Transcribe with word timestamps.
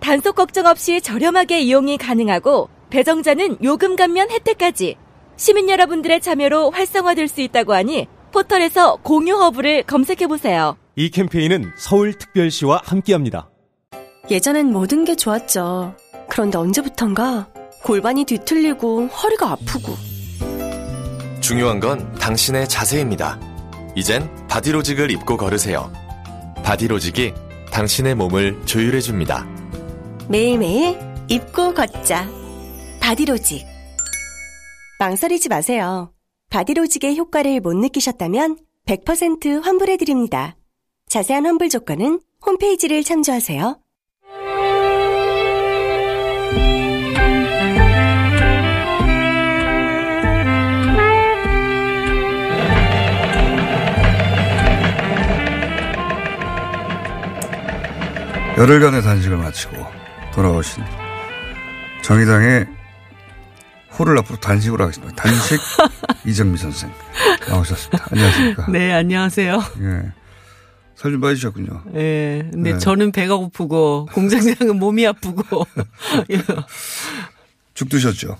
단속 0.00 0.36
걱정 0.36 0.66
없이 0.66 1.00
저렴하게 1.00 1.60
이용이 1.60 1.98
가능하고 1.98 2.68
배정자는 2.90 3.58
요금 3.62 3.96
감면 3.96 4.30
혜택까지 4.30 4.96
시민 5.36 5.68
여러분들의 5.68 6.20
참여로 6.20 6.70
활성화될 6.70 7.28
수 7.28 7.40
있다고 7.40 7.74
하니 7.74 8.06
포털에서 8.32 8.96
공유 8.96 9.36
허브를 9.36 9.84
검색해 9.84 10.26
보세요. 10.26 10.76
이 10.96 11.10
캠페인은 11.10 11.72
서울특별시와 11.76 12.82
함께합니다. 12.84 13.50
예전엔 14.30 14.72
모든 14.72 15.04
게 15.04 15.16
좋았죠. 15.16 15.94
그런데 16.28 16.58
언제부턴가 16.58 17.48
골반이 17.84 18.24
뒤틀리고 18.24 19.06
허리가 19.06 19.52
아프고 19.52 19.94
중요한 21.40 21.80
건 21.80 22.12
당신의 22.16 22.68
자세입니다. 22.68 23.40
이젠 23.94 24.28
바디로직을 24.48 25.10
입고 25.10 25.36
걸으세요. 25.36 25.90
바디로직이 26.62 27.32
당신의 27.70 28.14
몸을 28.16 28.60
조율해 28.66 29.00
줍니다. 29.00 29.46
매일매일 30.28 30.98
입고 31.28 31.72
걷자. 31.72 32.28
바디로직. 33.00 33.66
망설이지 34.98 35.48
마세요. 35.48 36.12
바디로직의 36.50 37.16
효과를 37.16 37.60
못 37.60 37.74
느끼셨다면 37.74 38.58
100% 38.84 39.62
환불해드립니다. 39.62 40.56
자세한 41.08 41.46
환불 41.46 41.70
조건은 41.70 42.20
홈페이지를 42.44 43.02
참조하세요. 43.04 43.80
열흘간의 58.58 59.02
단식을 59.02 59.36
마치고 59.38 60.07
돌아오신 60.38 60.84
정의당의 62.04 62.68
호를 63.98 64.16
앞으로 64.18 64.38
단식으로 64.38 64.84
하겠습니다. 64.84 65.12
단식 65.16 65.58
이정미 66.24 66.56
선생 66.56 66.92
나오셨습니다. 67.48 68.06
안녕하십니까. 68.12 68.70
네, 68.70 68.92
안녕하세요. 68.92 69.60
예. 69.80 70.12
살좀 70.94 71.20
빠지셨군요. 71.20 71.82
예. 71.96 72.48
근데 72.52 72.74
네. 72.74 72.78
저는 72.78 73.10
배가 73.10 73.34
고프고 73.34 74.06
공장장은 74.12 74.78
몸이 74.78 75.08
아프고 75.08 75.66
죽 77.74 77.88
드셨죠? 77.88 78.38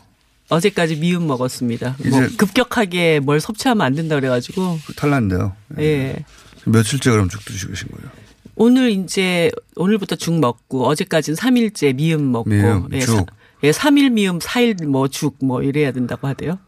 어제까지 0.51 0.97
미음 1.01 1.27
먹었습니다. 1.27 1.97
뭐 2.11 2.21
급격하게 2.37 3.19
뭘 3.19 3.41
섭취하면 3.41 3.85
안 3.85 3.97
된다 3.97 4.15
그래가지고 4.15 4.79
탈났는데요. 4.95 5.57
예. 5.81 6.25
며칠째 6.65 7.11
그럼 7.11 7.29
죽 7.29 7.45
드시고 7.45 7.73
계신 7.73 7.89
거예요? 7.89 8.28
오늘 8.59 8.91
이제 8.91 9.51
오늘부터 9.77 10.17
죽 10.17 10.39
먹고 10.39 10.87
어제까지는 10.87 11.37
3일째 11.37 11.95
미음 11.95 12.33
먹고 12.33 12.51
미음, 12.51 12.89
예, 12.93 13.01
죽. 13.01 13.17
사, 13.17 13.25
예, 13.63 13.71
3일 13.71 14.11
미음, 14.13 14.39
4일 14.41 14.85
뭐죽뭐 14.87 15.63
이래야 15.63 15.93
된다고 15.93 16.27
하대요. 16.27 16.59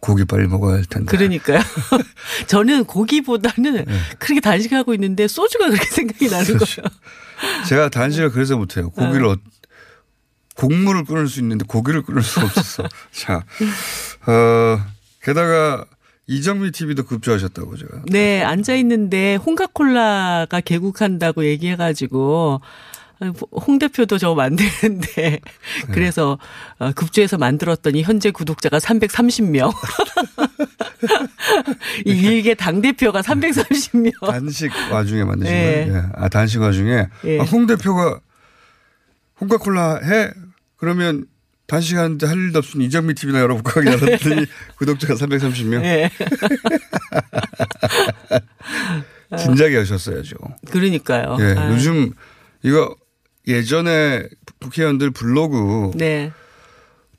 고기 0.00 0.24
빨리 0.24 0.48
먹어야 0.48 0.76
할 0.76 0.84
텐데. 0.84 1.16
그러니까요. 1.16 1.60
저는 2.48 2.84
고기보다는 2.84 3.84
그렇게 4.18 4.40
단식하고 4.40 4.94
있는데 4.94 5.28
소주가 5.28 5.68
그렇게 5.68 5.84
생각이 5.86 6.28
나는 6.28 6.44
소주. 6.58 6.80
거예요. 6.82 6.90
제가 7.68 7.88
단식을 7.88 8.30
그래서 8.30 8.56
못해요. 8.56 8.90
고기를 8.90 9.26
어, 9.26 9.36
곡물을 10.56 11.04
끊을 11.04 11.28
수 11.28 11.38
있는데 11.40 11.64
고기를 11.68 12.02
끊을 12.02 12.22
수가 12.22 12.46
없었어. 12.46 12.88
자, 13.12 13.44
어, 14.26 14.80
게다가 15.22 15.84
이정미 16.28 16.70
TV도 16.70 17.04
급조하셨다고 17.04 17.76
제가. 17.76 18.02
네, 18.06 18.42
앉아 18.42 18.74
있는데 18.76 19.36
홍카콜라가 19.36 20.60
개국한다고 20.60 21.44
얘기해가지고 21.46 22.60
홍 23.50 23.78
대표도 23.78 24.18
저 24.18 24.34
만드는데 24.34 25.08
네. 25.16 25.40
그래서 25.90 26.38
어, 26.78 26.92
급조해서 26.92 27.38
만들었더니 27.38 28.02
현재 28.02 28.30
구독자가 28.30 28.78
330명. 28.78 29.72
이 32.06 32.10
일개 32.10 32.54
당 32.54 32.82
대표가 32.82 33.22
330명. 33.22 34.12
단식 34.20 34.70
와중에 34.92 35.24
만드신 35.24 35.52
네. 35.52 35.86
거예요? 35.86 35.96
예. 35.96 36.02
아, 36.14 36.28
단식 36.28 36.60
와중에. 36.60 37.06
예. 37.24 37.40
아, 37.40 37.44
홍 37.44 37.66
대표가 37.66 38.20
홍카콜라 39.40 40.00
해? 40.04 40.30
그러면 40.76 41.24
단식하는데 41.68 42.26
할 42.26 42.36
일도 42.38 42.58
없으니 42.60 42.86
이정미 42.86 43.12
TV나 43.14 43.40
열어볼까 43.40 43.80
하게 43.80 43.90
알았더니 43.90 44.46
구독자가 44.76 45.14
330명. 45.14 45.84
예. 45.84 46.10
진작에 49.38 49.76
하셨어야죠. 49.76 50.36
그러니까요. 50.70 51.36
예. 51.40 51.54
아, 51.58 51.70
요즘 51.70 52.12
이거 52.62 52.96
예전에 53.46 54.26
국회의원들 54.60 55.10
블로그 55.10 55.90
네, 55.94 56.32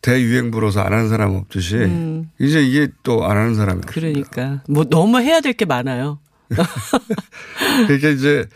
대유행 0.01 0.49
불어서 0.49 0.81
안 0.81 0.93
하는 0.93 1.09
사람 1.09 1.35
없듯이 1.35 1.75
음. 1.75 2.31
이제 2.39 2.63
이게 2.63 2.87
또 3.03 3.23
안 3.23 3.37
하는 3.37 3.53
사람이. 3.55 3.81
그러니까 3.85 4.63
뭐 4.67 4.83
너무 4.85 5.19
해야 5.21 5.39
될 5.41 5.53
게 5.53 5.65
많아요. 5.65 6.19
그러니까 7.87 8.09
이제 8.09 8.47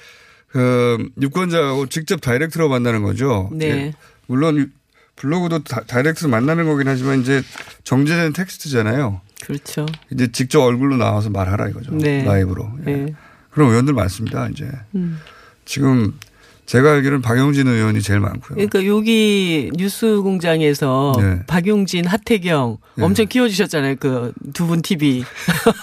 그 0.48 1.08
유권자하고 1.22 1.86
직접 1.88 2.20
direct로 2.20 2.68
만나는 2.70 3.04
거죠. 3.04 3.52
네. 3.54 3.66
예. 3.68 3.94
물론 4.26 4.58
유- 4.58 4.68
블로그도 5.16 5.64
다, 5.64 5.82
direct로 5.88 6.30
만나는 6.30 6.66
거긴 6.66 6.88
하지만 6.88 7.22
이제 7.22 7.42
정제된 7.84 8.34
텍스트잖아요. 8.34 9.22
그렇죠. 9.44 9.86
이제 10.12 10.32
직접 10.32 10.62
얼굴로 10.62 10.98
나와서 10.98 11.30
말하라 11.30 11.70
이거죠. 11.70 11.92
네. 11.96 12.24
라이브로. 12.24 12.70
예. 12.88 12.92
네. 12.92 13.14
그런 13.52 13.70
의원들 13.70 13.94
많습니다. 13.94 14.48
이제 14.50 14.70
음. 14.96 15.20
지금 15.66 16.18
제가 16.66 16.94
알기로는 16.94 17.22
박용진 17.22 17.68
의원이 17.68 18.02
제일 18.02 18.20
많고요. 18.22 18.56
그러니까 18.56 18.86
여기 18.86 19.70
뉴스 19.76 20.22
공장에서 20.22 21.14
네. 21.20 21.44
박용진, 21.46 22.06
하태경 22.08 22.78
네. 22.96 23.04
엄청 23.04 23.28
키워주셨잖아요. 23.28 23.98
그 23.98 24.34
두 24.54 24.66
분 24.66 24.82
TV. 24.82 25.24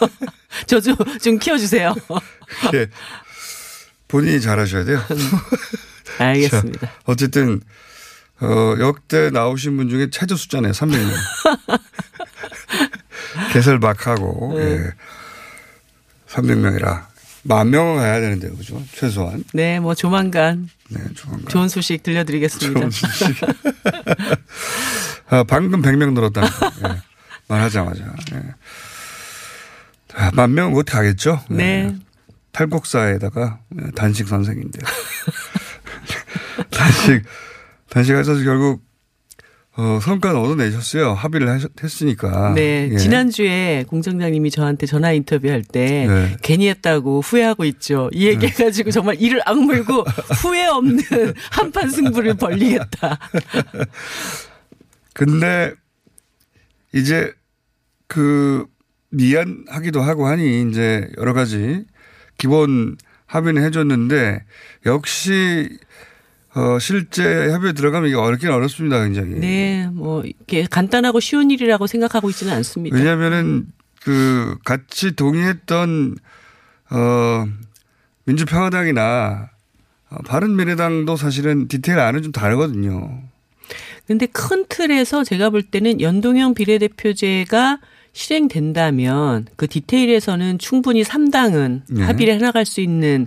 저 0.66 0.80
좀 0.80 0.96
좀 1.20 1.38
키워주세요. 1.38 1.94
예. 2.74 2.86
본인이 4.08 4.40
잘하셔야 4.40 4.84
돼요. 4.84 5.00
알겠습니다. 6.18 6.80
자, 6.88 6.92
어쨌든 7.04 7.60
어, 8.40 8.76
역대 8.78 9.30
나오신 9.30 9.76
분 9.76 9.88
중에 9.88 10.08
최저 10.10 10.36
숫자네요. 10.36 10.72
300명. 10.72 11.14
개설 13.52 13.78
막 13.78 14.06
하고 14.06 14.54
네. 14.56 14.62
예. 14.62 14.90
300명이라 16.28 17.06
만 17.42 17.70
명은 17.70 17.96
가야 17.96 18.20
되는데요. 18.20 18.54
그죠? 18.56 18.82
최소한. 18.94 19.44
네, 19.52 19.80
뭐 19.80 19.94
조만간 19.94 20.68
네, 20.88 21.00
조만간. 21.14 21.48
좋은 21.48 21.68
소식 21.68 22.02
들려드리겠습니다. 22.02 22.80
좋은 22.80 22.90
소식. 22.90 23.36
아, 25.30 25.44
방금 25.44 25.80
100명 25.82 26.12
늘었다는 26.12 26.48
거. 26.50 26.72
예. 26.88 27.02
말하자마자. 27.48 28.04
예. 28.34 28.42
아, 30.14 30.30
만 30.34 30.54
명은 30.54 30.72
못 30.72 30.84
가겠죠? 30.86 31.42
예. 31.52 31.54
네. 31.54 31.96
탈곡사에다가 32.52 33.60
예, 33.80 33.90
단식 33.92 34.26
선생인데요. 34.28 34.82
단식, 36.70 37.22
단식하셔서 37.90 38.42
결국, 38.44 38.82
어, 39.76 39.98
성과는 40.02 40.40
얻어내셨어요. 40.40 41.12
합의를 41.12 41.48
하셨, 41.48 41.70
했으니까. 41.82 42.52
네, 42.54 42.90
예. 42.92 42.96
지난주에 42.96 43.84
공장장님이 43.88 44.50
저한테 44.50 44.86
전화 44.86 45.12
인터뷰할 45.12 45.62
때 45.62 46.06
네. 46.06 46.36
괜히 46.42 46.68
했다고 46.68 47.20
후회하고 47.20 47.64
있죠. 47.66 48.10
이 48.12 48.26
얘기 48.26 48.46
해가지고 48.46 48.90
정말 48.90 49.16
이를 49.20 49.40
악물고 49.44 50.02
후회 50.42 50.66
없는 50.66 51.02
한판 51.50 51.90
승부를 51.90 52.34
벌리겠다. 52.34 53.18
근데 55.14 55.72
이제 56.92 57.32
그 58.08 58.66
미안하기도 59.10 60.00
하고 60.00 60.26
하니 60.26 60.68
이제 60.68 61.08
여러 61.16 61.32
가지 61.32 61.84
기본 62.38 62.96
합의는 63.26 63.62
해줬는데 63.64 64.44
역시 64.86 65.68
어 66.54 66.78
실제 66.80 67.50
협의에 67.50 67.72
들어가면 67.72 68.08
이게 68.08 68.18
어렵긴 68.18 68.50
어렵습니다 68.50 69.02
굉장히. 69.04 69.34
네, 69.34 69.88
뭐 69.92 70.22
이렇게 70.22 70.66
간단하고 70.68 71.20
쉬운 71.20 71.50
일이라고 71.50 71.86
생각하고 71.86 72.28
있지는 72.30 72.52
않습니다. 72.54 72.96
왜냐하면은 72.96 73.66
그 74.02 74.56
같이 74.64 75.14
동의했던 75.14 76.16
어 76.90 77.46
민주평화당이나 78.24 79.50
어, 80.10 80.16
바른미래당도 80.26 81.16
사실은 81.16 81.68
디테일 81.68 81.98
안은 81.98 82.22
좀 82.22 82.32
다르거든요. 82.32 83.22
근데 84.06 84.26
큰 84.26 84.64
틀에서 84.68 85.22
제가 85.22 85.50
볼 85.50 85.62
때는 85.62 86.00
연동형 86.00 86.54
비례대표제가 86.54 87.78
실행된다면 88.12 89.46
그 89.54 89.68
디테일에서는 89.68 90.58
충분히 90.58 91.02
3당은 91.02 91.82
네. 91.88 92.02
합의를 92.02 92.34
해나갈 92.34 92.64
수 92.64 92.80
있는 92.80 93.26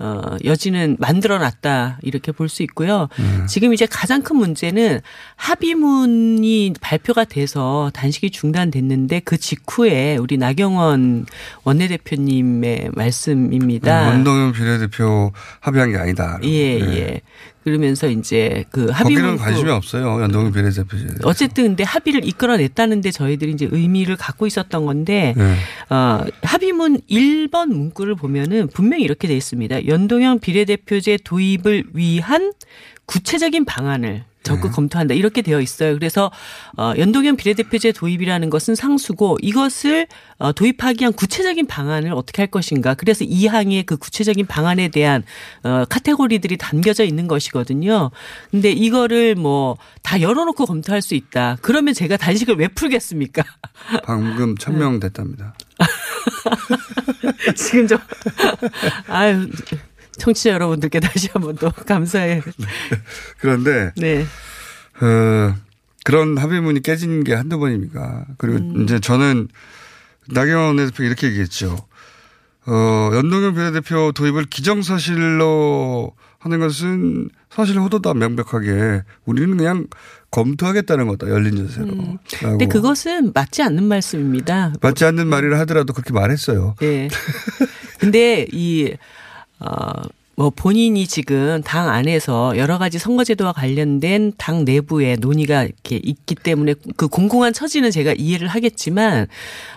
어, 0.00 0.36
여지는 0.44 0.96
만들어 0.98 1.38
놨다. 1.38 1.98
이렇게 2.02 2.32
볼 2.32 2.48
수 2.48 2.62
있고요. 2.64 3.08
네. 3.18 3.46
지금 3.46 3.72
이제 3.72 3.86
가장 3.86 4.22
큰 4.22 4.36
문제는 4.36 5.00
합의문이 5.36 6.72
발표가 6.80 7.24
돼서 7.24 7.90
단식이 7.94 8.30
중단됐는데 8.30 9.20
그 9.20 9.36
직후에 9.36 10.16
우리 10.16 10.36
나경원 10.36 11.26
원내대표님의 11.64 12.90
말씀입니다. 12.94 14.08
원동현 14.08 14.52
비례대표 14.52 15.32
합의한 15.60 15.92
게 15.92 15.98
아니다. 15.98 16.38
예, 16.42 16.78
네. 16.78 16.96
예. 16.96 17.20
그러면서 17.64 18.08
이제 18.08 18.64
그 18.70 18.86
합의문 18.86 19.36
관심이 19.36 19.70
없어요. 19.70 20.22
연동형 20.22 20.52
비례대표제. 20.52 21.06
어쨌든 21.24 21.64
근데 21.64 21.84
합의를 21.84 22.24
이끌어냈다는데 22.24 23.10
저희들이 23.10 23.52
이제 23.52 23.68
의미를 23.70 24.16
갖고 24.16 24.46
있었던 24.46 24.86
건데 24.86 25.34
네. 25.36 25.56
어, 25.94 26.24
합의문 26.42 27.00
1번 27.10 27.68
문구를 27.68 28.14
보면은 28.14 28.68
분명히 28.68 29.04
이렇게 29.04 29.28
돼 29.28 29.36
있습니다. 29.36 29.86
연동형 29.86 30.40
비례대표제 30.40 31.18
도입을 31.24 31.84
위한 31.92 32.52
구체적인 33.04 33.64
방안을 33.66 34.24
적극 34.42 34.72
검토한다 34.72 35.14
이렇게 35.14 35.42
되어 35.42 35.60
있어요. 35.60 35.94
그래서 35.94 36.30
어, 36.78 36.92
연동형 36.96 37.36
비례대표제 37.36 37.92
도입이라는 37.92 38.50
것은 38.50 38.74
상수고 38.74 39.38
이것을 39.42 40.06
어, 40.38 40.52
도입하기 40.52 41.02
위한 41.02 41.12
구체적인 41.12 41.66
방안을 41.66 42.12
어떻게 42.12 42.42
할 42.42 42.50
것인가. 42.50 42.94
그래서 42.94 43.24
이 43.24 43.46
항의 43.46 43.84
그 43.84 43.96
구체적인 43.96 44.46
방안에 44.46 44.88
대한 44.88 45.22
어, 45.62 45.84
카테고리들이 45.88 46.56
담겨져 46.56 47.04
있는 47.04 47.28
것이거든요. 47.28 48.10
근데 48.50 48.70
이거를 48.70 49.34
뭐 49.34 49.76
다 50.10 50.20
열어놓고 50.20 50.66
검토할 50.66 51.02
수 51.02 51.14
있다. 51.14 51.56
그러면 51.62 51.94
제가 51.94 52.16
단식을 52.16 52.56
왜 52.56 52.66
풀겠습니까? 52.66 53.44
방금 54.02 54.56
천명 54.56 54.98
됐답니다. 54.98 55.54
지금 57.54 57.86
좀 57.86 57.98
아유 59.06 59.48
청취자 60.20 60.50
여러분들께 60.50 61.00
다시 61.00 61.28
한번 61.32 61.56
또 61.56 61.70
감사해. 61.86 62.42
그런데 63.38 63.92
네. 63.96 64.24
어, 65.00 65.54
그런 66.04 66.38
합의문이 66.38 66.82
깨진 66.82 67.24
게 67.24 67.34
한두 67.34 67.58
번입니까? 67.58 68.26
그리고 68.38 68.58
음. 68.58 68.82
이제 68.82 69.00
저는 69.00 69.48
나경원 70.28 70.76
원내대표 70.76 71.02
이렇게 71.02 71.28
얘기했죠. 71.28 71.76
어, 72.66 73.10
연동형 73.14 73.54
비례대표 73.54 74.12
도입을 74.12 74.44
기정사실로 74.44 76.12
하는 76.38 76.60
것은 76.60 77.28
사실 77.50 77.78
호도다 77.78 78.14
명백하게 78.14 79.02
우리는 79.24 79.56
그냥 79.56 79.86
검토하겠다는 80.30 81.08
거다 81.08 81.28
열린 81.28 81.56
자세로. 81.56 81.86
음. 81.88 82.18
근데 82.40 82.66
그것은 82.66 83.32
맞지 83.34 83.62
않는 83.62 83.84
말씀입니다. 83.84 84.72
맞지 84.80 85.04
않는 85.04 85.26
말이라 85.26 85.58
하더라도 85.60 85.92
그렇게 85.92 86.12
말했어요. 86.12 86.76
예. 86.82 87.08
근데 87.98 88.46
이, 88.52 88.94
어, 89.60 90.02
뭐 90.40 90.48
본인이 90.48 91.06
지금 91.06 91.60
당 91.62 91.90
안에서 91.90 92.56
여러 92.56 92.78
가지 92.78 92.98
선거제도와 92.98 93.52
관련된 93.52 94.32
당 94.38 94.64
내부의 94.64 95.18
논의가 95.18 95.64
이렇게 95.64 96.00
있기 96.02 96.34
때문에 96.34 96.76
그 96.96 97.08
공공한 97.08 97.52
처지는 97.52 97.90
제가 97.90 98.14
이해를 98.16 98.48
하겠지만, 98.48 99.26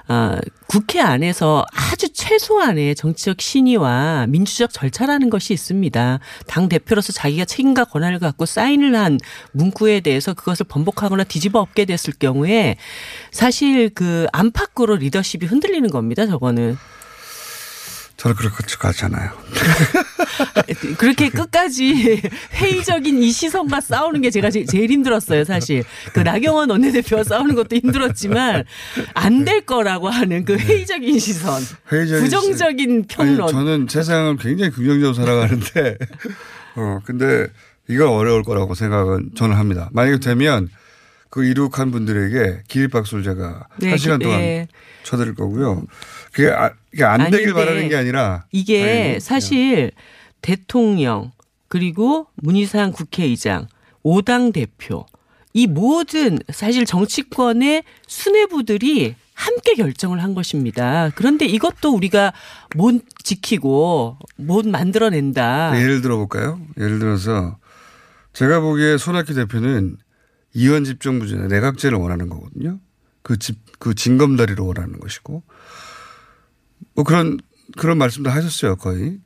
어, 0.08 0.38
국회 0.68 1.02
안에서 1.02 1.66
아주 1.76 2.14
최소한의 2.14 2.96
정치적 2.96 3.42
신의와 3.42 4.28
민주적 4.30 4.72
절차라는 4.72 5.30
것이 5.30 5.52
있습니다. 5.54 6.20
당 6.48 6.70
대표로서 6.70 7.12
자기가 7.12 7.44
책임과 7.44 7.84
권한을 7.84 8.20
갖고 8.20 8.46
사인을 8.46 8.96
한 8.96 9.20
문구에 9.52 10.00
대해서 10.00 10.34
그것을 10.34 10.66
번복하거나 10.70 11.26
뒤집어 11.26 11.60
엎게 11.60 11.84
됐을 11.84 12.14
경우에 12.18 12.78
사실 13.32 13.90
그 13.90 14.28
안팎으로 14.32 14.96
리더십이 14.96 15.46
흔들리는 15.46 15.90
겁니다. 15.90 16.26
저거는. 16.26 16.78
저는 18.24 18.38
그렇게 18.38 18.64
가잖아요. 18.80 19.32
그렇게 20.98 21.30
끝까지 21.30 22.22
회의적인 22.56 23.22
이 23.22 23.32
시선과 23.32 23.82
싸우는 23.82 24.22
게 24.22 24.30
제가 24.32 24.50
제- 24.50 24.64
제일 24.64 24.90
힘들었어요, 24.90 25.44
사실. 25.44 25.84
그 26.14 26.22
나경원 26.22 26.70
원내대표와 26.70 27.24
싸우는 27.26 27.54
것도 27.56 27.76
힘들었지만 27.76 28.64
안 29.14 29.44
될 29.44 29.60
거라고 29.66 30.08
하는 30.08 30.46
그 30.46 30.56
회의적인 30.56 31.20
시선. 31.20 31.62
회의적인 31.92 32.24
부정적인 32.24 33.06
평론. 33.10 33.42
아니, 33.42 33.52
저는 33.52 33.88
세상을 33.90 34.38
굉장히 34.38 34.72
긍정적으로 34.72 35.14
살아가는데, 35.14 35.98
어, 36.78 37.00
근데 37.04 37.48
이건 37.90 38.08
어려울 38.08 38.44
거라고 38.44 38.74
생각은 38.74 39.32
저는 39.36 39.58
합니다. 39.58 39.90
만약에 39.92 40.20
되면 40.20 40.70
그 41.34 41.44
이룩한 41.46 41.90
분들에게 41.90 42.62
기립박수를 42.68 43.24
제가 43.24 43.66
네, 43.80 43.90
한 43.90 43.98
시간 43.98 44.20
그- 44.20 44.26
동안 44.26 44.40
네. 44.40 44.68
쳐드릴 45.02 45.34
거고요. 45.34 45.82
그게, 46.32 46.52
아, 46.52 46.72
이게 46.94 47.04
안 47.04 47.32
되길 47.32 47.48
아닌데 47.48 47.54
바라는 47.54 47.90
게 47.90 47.96
아니라 47.96 48.46
이게 48.52 49.18
사실 49.20 49.90
대통령 50.44 51.32
그리고 51.70 52.28
문희상 52.36 52.92
국회의장, 52.92 53.68
오당 54.04 54.52
대표 54.52 55.08
이 55.54 55.66
모든 55.66 56.38
사실 56.52 56.86
정치권의 56.86 57.84
수뇌부들이 58.06 59.16
함께 59.34 59.74
결정을 59.74 60.22
한 60.22 60.36
것입니다. 60.36 61.10
그런데 61.16 61.46
이것도 61.48 61.96
우리가 61.96 62.32
못 62.76 63.02
지키고 63.24 64.20
못 64.38 64.68
만들어낸다. 64.68 65.72
네, 65.72 65.82
예를 65.82 66.04
들어 66.04 66.18
볼까요? 66.18 66.62
예를 66.78 67.00
들어서 67.00 67.58
제가 68.34 68.60
보기에 68.60 69.00
손학규 69.00 69.34
대표는 69.34 69.98
이원 70.54 70.84
집정부제나 70.84 71.48
내각제를 71.48 71.98
원하는 71.98 72.30
거거든요. 72.30 72.80
그 73.22 73.38
집, 73.38 73.58
그 73.80 73.96
징검다리를 73.96 74.64
원하는 74.64 75.00
것이고. 75.00 75.44
뭐 76.96 77.04
그런, 77.04 77.40
그런 77.78 77.98
말씀도 77.98 78.30
하셨어요, 78.30 78.76
거의. 78.76 79.20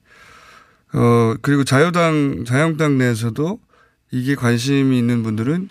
어, 0.93 1.35
그리고 1.41 1.63
자유당, 1.63 2.45
자유한국당 2.45 2.97
내에서도 2.97 3.59
이게 4.11 4.35
관심이 4.35 4.97
있는 4.97 5.23
분들은 5.23 5.69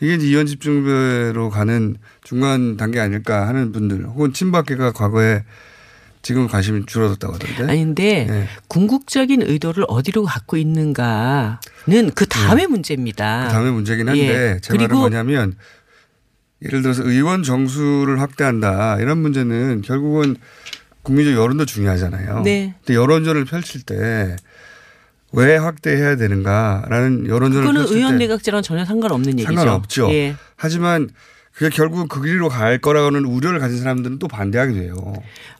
이게 0.00 0.14
이원 0.26 0.46
집중제로 0.46 1.48
가는 1.50 1.96
중간 2.22 2.76
단계 2.76 3.00
아닐까 3.00 3.46
하는 3.46 3.72
분들 3.72 4.04
혹은 4.06 4.32
친박계가 4.32 4.92
과거에 4.92 5.44
지금 6.22 6.46
관심이 6.46 6.86
줄어들었다고 6.86 7.34
하던데. 7.34 7.64
아닌데 7.70 8.26
네. 8.28 8.48
궁극적인 8.68 9.42
의도를 9.42 9.84
어디로 9.88 10.24
갖고 10.24 10.56
있는가는 10.56 11.58
그 12.14 12.26
다음의 12.26 12.68
문제입니다. 12.68 13.46
그 13.48 13.52
다음에 13.52 13.70
문제긴 13.70 14.08
한데 14.08 14.54
예. 14.54 14.58
제 14.62 14.74
말은 14.74 14.96
뭐냐면 14.96 15.56
예를 16.62 16.82
들어서 16.82 17.02
의원 17.04 17.42
정수를 17.42 18.20
확대한다 18.20 18.98
이런 19.00 19.18
문제는 19.18 19.82
결국은 19.82 20.36
국민적 21.02 21.34
여론도 21.34 21.66
중요하잖아요. 21.66 22.42
네. 22.42 22.74
근데 22.84 22.94
여론전을 22.94 23.44
펼칠 23.44 23.82
때 23.82 24.36
왜 25.32 25.56
확대해야 25.56 26.16
되는가라는 26.16 27.26
여론전을 27.26 27.66
그거는 27.66 27.86
의원 27.88 28.18
때 28.18 28.26
내각제랑 28.26 28.62
전혀 28.62 28.84
상관없는 28.84 29.38
얘기죠. 29.40 29.46
상관없죠. 29.54 30.12
예. 30.12 30.36
하지만 30.56 31.08
그게 31.62 31.76
결국 31.76 32.08
그 32.08 32.22
길로 32.22 32.48
갈 32.48 32.78
거라고는 32.78 33.24
우려를 33.24 33.60
가진 33.60 33.78
사람들은 33.78 34.18
또 34.18 34.26
반대하게 34.26 34.72
돼요. 34.72 34.96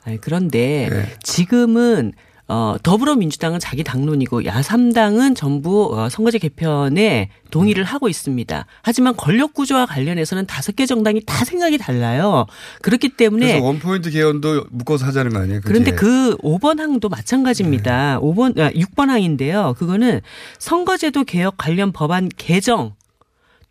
아니, 0.04 0.20
그런데 0.20 0.88
네. 0.90 1.16
지금은 1.22 2.12
어, 2.48 2.74
더불어민주당은 2.82 3.60
자기 3.60 3.84
당론이고 3.84 4.44
야삼당은 4.44 5.36
전부 5.36 5.96
어, 5.96 6.08
선거제 6.08 6.38
개편에 6.38 7.30
동의를 7.50 7.84
하고 7.84 8.08
있습니다. 8.08 8.66
하지만 8.82 9.16
권력 9.16 9.54
구조와 9.54 9.86
관련해서는 9.86 10.46
다섯 10.46 10.74
개 10.74 10.84
정당이 10.84 11.22
다 11.24 11.44
생각이 11.44 11.78
달라요. 11.78 12.46
그렇기 12.82 13.10
때문에 13.10 13.46
그래서 13.46 13.64
원포인트 13.64 14.10
개헌도 14.10 14.66
묶어서 14.70 15.06
하자는 15.06 15.32
거 15.32 15.38
아니에요? 15.38 15.60
그제? 15.60 15.68
그런데 15.68 15.92
그 15.92 16.36
5번 16.38 16.78
항도 16.78 17.08
마찬가지입니다. 17.08 18.18
5번, 18.20 18.58
아, 18.58 18.70
6번 18.72 19.06
항인데요. 19.06 19.74
그거는 19.78 20.20
선거제도 20.58 21.22
개혁 21.22 21.56
관련 21.56 21.92
법안 21.92 22.28
개정, 22.36 22.94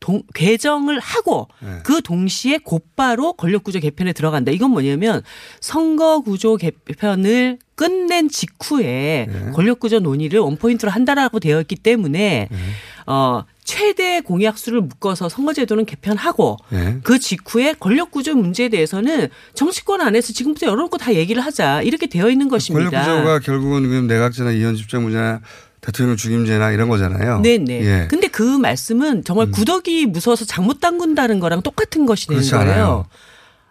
동, 0.01 0.23
개정을 0.33 0.99
하고 0.99 1.47
네. 1.59 1.77
그 1.83 2.01
동시에 2.01 2.57
곧바로 2.57 3.33
권력구조 3.33 3.79
개편에 3.79 4.13
들어간다. 4.13 4.51
이건 4.51 4.71
뭐냐면 4.71 5.21
선거구조 5.61 6.57
개편을 6.57 7.59
끝낸 7.75 8.27
직후에 8.27 9.27
네. 9.31 9.51
권력구조 9.53 9.99
논의를 9.99 10.39
원포인트로 10.39 10.91
한다라고 10.91 11.39
되어 11.39 11.61
있기 11.61 11.75
때문에 11.75 12.49
네. 12.51 12.57
어, 13.05 13.45
최대 13.63 14.21
공약수를 14.21 14.81
묶어서 14.81 15.29
선거제도는 15.29 15.85
개편하고 15.85 16.57
네. 16.69 16.97
그 17.03 17.19
직후에 17.19 17.75
권력구조 17.79 18.35
문제에 18.35 18.69
대해서는 18.69 19.29
정치권 19.53 20.01
안에서 20.01 20.33
지금부터 20.33 20.65
열어놓고 20.65 20.97
다 20.97 21.13
얘기를 21.13 21.43
하자 21.43 21.83
이렇게 21.83 22.07
되어 22.07 22.31
있는 22.31 22.49
것입니다. 22.49 22.89
권력구조가 22.89 23.39
결국은 23.39 24.07
내각제나 24.07 24.51
이원 24.51 24.75
집정부제나 24.75 25.41
대통령 25.81 26.15
중임제나 26.15 26.71
이런 26.71 26.89
거잖아요. 26.89 27.41
네네. 27.41 27.81
예. 27.83 28.01
음. 28.03 28.07
근데 28.09 28.27
그 28.27 28.43
말씀은 28.43 29.23
정말 29.23 29.49
구더기 29.51 30.05
무서워서 30.05 30.45
잘못 30.45 30.79
담근다는 30.79 31.39
거랑 31.39 31.63
똑같은 31.63 32.05
것이 32.05 32.27
되는 32.27 32.39
그렇지 32.39 32.51
거예요. 32.51 32.71
않아요. 32.71 33.05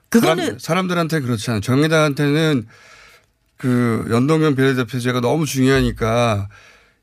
그거는 0.09 0.59
사람, 0.59 0.89
들한테 0.89 1.21
그렇지 1.21 1.51
않아요. 1.51 1.61
정의당한테는 1.61 2.67
그 3.57 4.07
연동형 4.11 4.57
비례대표제가 4.57 5.21
너무 5.21 5.47
중요하니까 5.47 6.49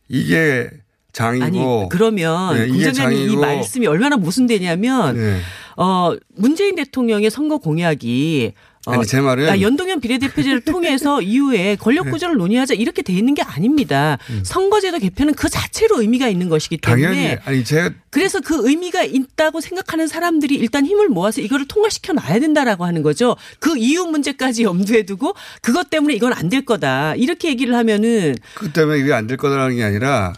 이게 0.09 0.69
장이고 1.13 1.45
아니 1.45 1.89
그러면 1.89 2.55
네, 2.55 2.63
이게 2.65 2.71
공장장님 2.73 3.29
이. 3.29 3.35
말씀이 3.37 3.87
얼마나 3.87 4.17
모순되냐면 4.17 5.15
네. 5.15 5.39
어 5.77 6.15
문재인 6.35 6.75
대통령의 6.75 7.29
선거 7.31 7.57
공약이 7.57 8.53
어, 8.55 8.59
아니 8.93 9.05
제 9.05 9.19
말은 9.21 9.49
아, 9.49 9.59
연동형 9.61 9.99
비례대표제를 9.99 10.61
통해서 10.61 11.21
이후에 11.23 11.75
권력 11.75 12.09
구조를 12.09 12.37
논의하자 12.37 12.73
이렇게 12.75 13.01
돼 13.01 13.13
있는 13.13 13.33
게 13.33 13.41
아닙니다. 13.41 14.17
선거제도 14.43 14.99
개편은 14.99 15.33
그 15.35 15.49
자체로 15.49 16.01
의미가 16.01 16.27
있는 16.29 16.49
것이기 16.49 16.77
때문에 16.77 17.07
음. 17.07 17.13
당연히 17.13 17.37
아니 17.45 17.63
제가 17.63 17.91
그래서 18.09 18.39
그 18.41 18.67
의미가 18.67 19.03
있다고 19.03 19.61
생각하는 19.61 20.07
사람들이 20.07 20.55
일단 20.55 20.85
힘을 20.85 21.09
모아서 21.09 21.41
이거를 21.41 21.67
통과시켜 21.67 22.13
놔야 22.13 22.39
된다라고 22.39 22.85
하는 22.85 23.03
거죠. 23.03 23.35
그 23.59 23.77
이유 23.77 24.05
문제까지 24.05 24.63
염두에 24.63 25.03
두고 25.03 25.33
그것 25.61 25.89
때문에 25.89 26.13
이건 26.15 26.33
안 26.33 26.47
될 26.47 26.63
거다. 26.63 27.13
이렇게 27.15 27.49
얘기를 27.49 27.75
하면은 27.75 28.35
그 28.55 28.71
때문에 28.71 28.99
이게 28.99 29.11
안 29.13 29.27
될 29.27 29.35
거라는 29.37 29.75
게 29.75 29.83
아니라 29.83 30.33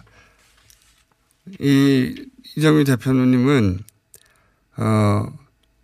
이 1.60 2.16
이정미 2.56 2.84
대표님은 2.84 3.80
어 4.78 5.26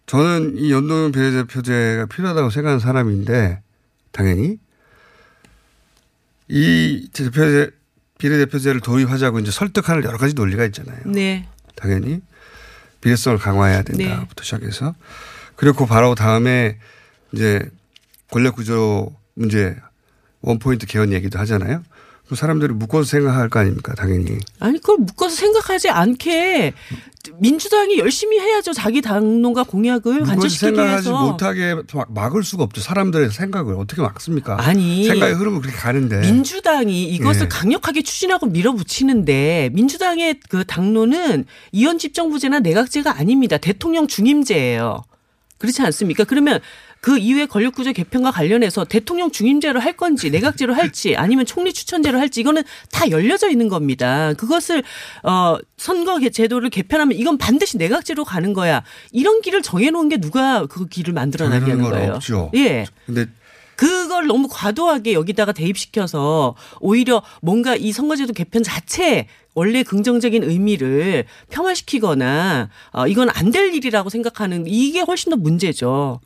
저는 0.05 0.57
이 0.57 0.71
연동형 0.71 1.11
비례대표제가 1.11 2.05
필요하다고 2.07 2.49
생각하는 2.49 2.79
사람인데 2.79 3.61
당연히 4.11 4.59
이 6.47 7.09
대표제 7.11 7.71
비례대표제를 8.19 8.81
도입하자고 8.81 9.39
이제 9.39 9.51
설득하는 9.51 10.03
여러 10.03 10.17
가지 10.17 10.33
논리가 10.35 10.65
있잖아요. 10.65 10.99
네. 11.05 11.47
당연히 11.75 12.21
비례성을 13.01 13.37
강화해야 13.37 13.81
된다부터 13.81 14.43
시작해서 14.43 14.95
그리고 15.55 15.85
바로 15.85 16.15
다음에 16.15 16.77
이제 17.31 17.61
권력 18.31 18.55
구조 18.55 19.13
문제 19.33 19.75
원포인트 20.41 20.85
개헌 20.85 21.11
얘기도 21.13 21.39
하잖아요. 21.39 21.83
그 22.27 22.35
사람들이 22.35 22.73
묶어서 22.73 23.03
생각할 23.03 23.49
거 23.49 23.59
아닙니까 23.59 23.93
당연히. 23.95 24.37
아니 24.59 24.79
그걸 24.79 24.97
묶어서 24.99 25.35
생각하지 25.35 25.89
않게 25.89 26.73
민주당이 27.39 27.97
열심히 27.99 28.39
해야죠. 28.39 28.73
자기 28.73 29.01
당론과 29.01 29.63
공약을 29.63 30.13
묶어서 30.13 30.31
간절시키기 30.31 30.65
생각하지 30.75 31.09
위해서. 31.09 31.23
못하게 31.31 31.75
막- 31.93 32.11
막을 32.13 32.43
수가 32.43 32.63
없죠. 32.63 32.81
사람들의 32.81 33.29
생각을 33.31 33.75
어떻게 33.75 34.01
막습니까? 34.01 34.57
아니. 34.59 35.05
생각의 35.05 35.35
흐름은 35.35 35.61
그렇게 35.61 35.77
가는데. 35.77 36.21
민주당이 36.21 37.03
이것을 37.15 37.41
네. 37.43 37.47
강력하게 37.47 38.01
추진하고 38.03 38.47
밀어붙이는데 38.47 39.69
민주당의 39.73 40.39
그 40.49 40.65
당론은 40.65 41.45
이원 41.71 41.97
집정부제나 41.99 42.59
내각제가 42.59 43.17
아닙니다. 43.19 43.57
대통령 43.57 44.07
중임제예요. 44.07 45.03
그렇지 45.57 45.81
않습니까? 45.83 46.25
그러면 46.25 46.59
그 47.05 47.19
이후에 47.19 47.45
권력구조 47.45 47.93
개편과 47.93 48.31
관련해서 48.31 48.83
대통령 48.83 49.29
중임제로 49.29 49.79
할 49.79 49.95
건지 49.95 50.31
내각제로 50.31 50.73
할지 50.73 51.15
아니면 51.15 51.45
총리 51.45 51.71
추천제로 51.71 52.17
할지 52.17 52.41
이거는 52.41 52.63
다 52.91 53.07
열려져 53.11 53.47
있는 53.47 53.69
겁니다. 53.69 54.33
그것을 54.33 54.81
어 55.21 55.55
선거 55.77 56.17
개- 56.17 56.31
제도를 56.31 56.71
개편하면 56.71 57.15
이건 57.15 57.37
반드시 57.37 57.77
내각제로 57.77 58.25
가는 58.25 58.53
거야. 58.53 58.81
이런 59.11 59.41
길을 59.41 59.61
정해놓은 59.61 60.09
게 60.09 60.17
누가 60.17 60.65
그 60.65 60.87
길을 60.87 61.13
만들어내냐는 61.13 61.77
거예요. 61.91 62.13
없죠. 62.13 62.49
예. 62.55 62.87
근데 63.05 63.27
그걸 63.75 64.25
너무 64.25 64.47
과도하게 64.49 65.13
여기다가 65.13 65.51
대입시켜서 65.51 66.55
오히려 66.79 67.21
뭔가 67.43 67.75
이 67.75 67.91
선거제도 67.91 68.33
개편 68.33 68.63
자체에 68.63 69.27
원래 69.53 69.83
긍정적인 69.83 70.41
의미를 70.43 71.25
폄하시키거나 71.51 72.69
어, 72.93 73.07
이건 73.07 73.29
안 73.29 73.51
될 73.51 73.75
일이라고 73.75 74.09
생각하는 74.09 74.63
이게 74.65 75.01
훨씬 75.01 75.29
더 75.29 75.35
문제죠. 75.35 76.19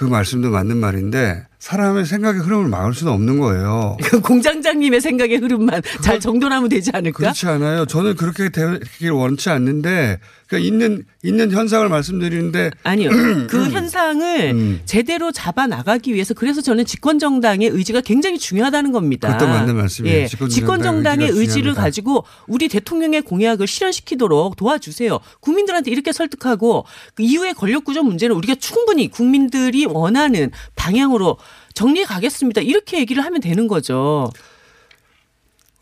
그 0.00 0.06
말씀도 0.06 0.50
맞는 0.50 0.78
말인데 0.78 1.46
사람의 1.60 2.06
생각의 2.06 2.40
흐름을 2.40 2.68
막을 2.68 2.94
수는 2.94 3.12
없는 3.12 3.38
거예요. 3.38 3.96
그 4.02 4.20
공장장님의 4.20 5.00
생각의 5.02 5.36
흐름만 5.36 5.82
잘 6.02 6.18
정돈하면 6.18 6.70
되지 6.70 6.90
않을까? 6.92 7.18
그렇지 7.18 7.46
않아요. 7.46 7.84
저는 7.84 8.16
그렇게 8.16 8.48
되길 8.48 9.10
원치 9.10 9.50
않는데 9.50 10.18
그러니까 10.46 10.66
있는 10.66 11.04
있는 11.22 11.52
현상을 11.52 11.86
말씀드리는데 11.86 12.70
아니요. 12.82 13.10
그 13.48 13.68
현상을 13.68 14.50
음. 14.52 14.80
제대로 14.86 15.32
잡아 15.32 15.66
나가기 15.66 16.14
위해서 16.14 16.32
그래서 16.32 16.62
저는 16.62 16.86
집권 16.86 17.18
정당의 17.18 17.68
의지가 17.68 18.00
굉장히 18.00 18.38
중요하다는 18.38 18.90
겁니다. 18.90 19.28
그것도 19.28 19.46
맞는 19.46 19.76
말씀이에요. 19.76 20.22
예. 20.22 20.26
집권 20.26 20.82
정당의 20.82 21.28
의지를 21.28 21.46
중요합니다. 21.46 21.82
가지고 21.82 22.24
우리 22.48 22.68
대통령의 22.68 23.20
공약을 23.20 23.66
실현시키도록 23.66 24.56
도와주세요. 24.56 25.20
국민들한테 25.40 25.90
이렇게 25.90 26.10
설득하고 26.10 26.86
그 27.14 27.22
이후의 27.22 27.52
권력 27.52 27.84
구조 27.84 28.02
문제는 28.02 28.34
우리가 28.34 28.54
충분히 28.54 29.08
국민들이 29.08 29.84
원하는 29.84 30.50
방향으로 30.74 31.36
정리해 31.74 32.04
가겠습니다. 32.06 32.60
이렇게 32.60 32.98
얘기를 32.98 33.24
하면 33.24 33.40
되는 33.40 33.68
거죠. 33.68 34.30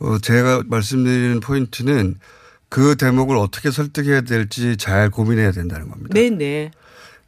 어, 0.00 0.18
제가 0.18 0.62
말씀드리는 0.66 1.40
포인트는 1.40 2.16
그 2.68 2.96
대목을 2.96 3.36
어떻게 3.36 3.70
설득해야 3.70 4.22
될지 4.22 4.76
잘 4.76 5.10
고민해야 5.10 5.52
된다는 5.52 5.88
겁니다. 5.88 6.10
네, 6.12 6.30
네. 6.30 6.70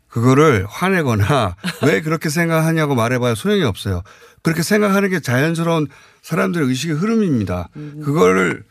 그거를 0.08 0.66
화내거나 0.68 1.56
왜 1.86 2.00
그렇게 2.00 2.28
생각하냐고 2.28 2.94
말해봐야 2.94 3.34
소용이 3.34 3.62
없어요. 3.64 4.02
그렇게 4.42 4.62
생각하는 4.62 5.08
게 5.10 5.20
자연스러운 5.20 5.88
사람들의 6.22 6.68
의식의 6.68 6.96
흐름입니다. 6.96 7.68
음. 7.76 8.02
그거를 8.04 8.64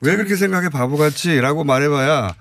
왜 0.00 0.16
그렇게 0.16 0.36
생각해 0.36 0.68
바보같이라고 0.68 1.64
말해봐야 1.64 2.34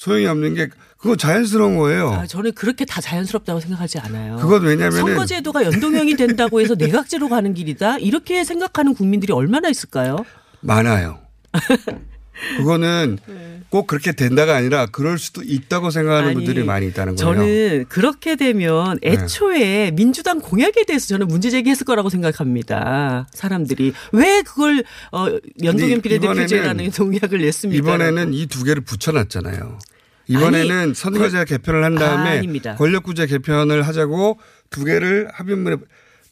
소용이 0.00 0.24
없는 0.26 0.54
게 0.54 0.68
그거 0.96 1.14
자연스러운 1.14 1.76
거예요. 1.76 2.10
아, 2.10 2.26
저는 2.26 2.52
그렇게 2.52 2.86
다 2.86 3.02
자연스럽다고 3.02 3.60
생각하지 3.60 3.98
않아요. 3.98 4.36
그건 4.36 4.62
왜냐면은 4.62 4.98
선거제도가 4.98 5.64
연동형이 5.64 6.16
된다고 6.16 6.62
해서 6.62 6.74
내각제로 6.74 7.28
가는 7.28 7.52
길이다. 7.52 7.98
이렇게 7.98 8.42
생각하는 8.42 8.94
국민들이 8.94 9.34
얼마나 9.34 9.68
있을까요? 9.68 10.24
많아요. 10.60 11.18
그거는 12.56 13.18
네. 13.26 13.60
꼭 13.70 13.86
그렇게 13.86 14.12
된다가 14.12 14.56
아니라 14.56 14.86
그럴 14.86 15.18
수도 15.18 15.42
있다고 15.44 15.90
생각하는 15.90 16.28
아니, 16.30 16.34
분들이 16.34 16.64
많이 16.64 16.86
있다는 16.88 17.16
거예요. 17.16 17.34
저는 17.34 17.84
그렇게 17.88 18.36
되면 18.36 18.98
애초에 19.02 19.92
민주당 19.92 20.40
공약에 20.40 20.84
대해서 20.84 21.06
저는 21.06 21.28
문제 21.28 21.50
제기했을 21.50 21.84
거라고 21.84 22.08
생각합니다. 22.10 23.26
사람들이 23.32 23.92
왜 24.12 24.42
그걸 24.42 24.82
어 25.12 25.26
연동형 25.62 26.00
비례대표제라는 26.00 26.90
공약을 26.90 27.38
냈습니까? 27.42 27.78
이번에는 27.78 28.34
이 28.34 28.46
두 28.50 28.64
개를 28.64 28.82
붙여놨잖아요. 28.82 29.78
이번에는 30.26 30.94
선거제 30.94 31.44
개편을 31.44 31.84
한 31.84 31.94
다음에 31.96 32.42
아. 32.66 32.74
권력구제 32.76 33.26
개편을 33.26 33.82
하자고 33.82 34.38
두 34.70 34.84
개를 34.84 35.28
합의문에 35.32 35.76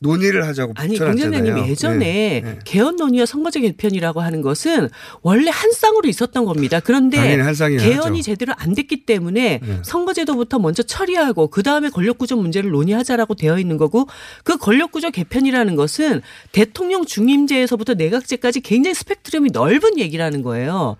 논의를 0.01 0.47
하자고 0.47 0.75
아니. 0.77 0.97
공장장님 0.97 1.67
예전에 1.69 1.99
네, 1.99 2.41
네. 2.45 2.59
개헌 2.65 2.97
논의와 2.97 3.27
선거제 3.27 3.61
개편이라고 3.61 4.21
하는 4.21 4.43
것은 4.43 4.89
원래 5.23 5.51
한 5.51 5.73
쌍으로 5.73 6.09
있었던 6.09 6.45
겁니다. 6.45 6.81
그런데 6.81 7.19
개헌이 7.19 8.19
하죠. 8.19 8.23
제대로 8.23 8.53
안 8.57 8.75
됐기 8.75 9.07
때문에 9.07 9.61
네. 9.63 9.79
선거제도부터 9.83 10.59
먼저 10.59 10.83
처리하고 10.83 11.49
그 11.49 11.63
다음에 11.63 11.89
권력구조 11.89 12.37
문제를 12.37 12.71
논의하자라고 12.71 13.35
되어 13.35 13.59
있는 13.59 13.77
거고 13.77 14.07
그 14.45 14.57
권력구조 14.57 15.11
개편이라는 15.11 15.75
것은 15.75 16.23
대통령 16.53 17.05
중임제에서부터 17.05 17.95
내각제까지 17.95 18.61
굉장히 18.61 18.95
스펙트럼이 18.95 19.51
넓은 19.53 19.99
얘기라는 19.99 20.43
거예요. 20.43 20.97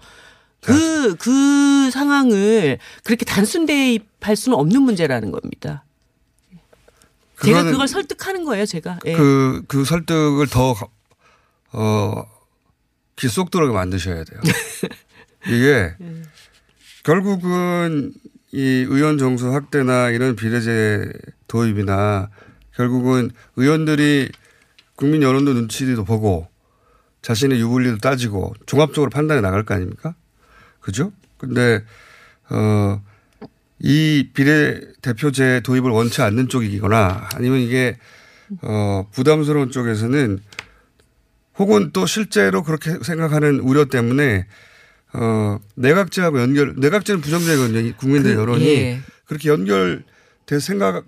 그, 0.61 1.15
그 1.17 1.91
상황을 1.93 2.79
그렇게 3.05 3.25
단순 3.25 3.65
대입할 3.65 4.35
수는 4.35 4.59
없는 4.59 4.83
문제라는 4.83 5.31
겁니다. 5.31 5.85
제가 7.45 7.65
그걸 7.65 7.89
설득하는 7.89 8.45
거예요, 8.45 8.67
제가. 8.67 8.99
예. 9.07 9.15
그, 9.15 9.63
그 9.69 9.85
설득을 9.85 10.47
더, 10.49 10.75
어, 11.73 12.25
귀쏙 13.17 13.51
들어게 13.51 13.73
만드셔야 13.73 14.25
돼요. 14.25 14.41
이게 15.47 15.95
결국은 17.05 18.13
이 18.53 18.61
의원 18.61 19.19
정수 19.19 19.53
확대나 19.53 20.11
이런 20.11 20.37
비례제 20.37 21.13
도입이나 21.47 22.31
결국은 22.75 23.31
의원들이 23.57 24.31
국민 24.97 25.23
여론도 25.23 25.53
눈치도 25.53 26.05
보고 26.05 26.49
자신의 27.23 27.61
유불리도 27.61 27.99
따지고 27.99 28.55
종합적으로 28.67 29.11
판단해 29.11 29.41
나갈 29.41 29.65
거 29.65 29.75
아닙니까? 29.75 30.15
그죠? 30.81 31.13
근데, 31.37 31.85
어, 32.51 33.03
이 33.81 34.31
비례대표제 34.35 35.61
도입을 35.65 35.91
원치 35.91 36.23
않는 36.23 36.49
쪽이거나 36.49 37.29
아니면 37.35 37.61
이게 37.61 37.97
어, 38.63 39.07
부담스러운 39.13 39.71
쪽에서는 39.71 40.41
혹은 41.59 41.91
또 41.93 42.07
실제로 42.07 42.63
그렇게 42.63 42.99
생각하는 43.03 43.61
우려 43.61 43.87
때문에 43.87 44.47
어, 45.13 45.59
내각제하고 45.75 46.41
연결, 46.41 46.75
내각제는 46.77 47.21
부정제거든요. 47.21 47.81
이 47.81 47.93
국민들 47.93 48.35
그, 48.35 48.41
여론이. 48.41 48.67
예. 48.67 49.01
그렇게 49.27 49.49
연결 49.49 50.05
될 50.47 50.61
생각 50.61 51.05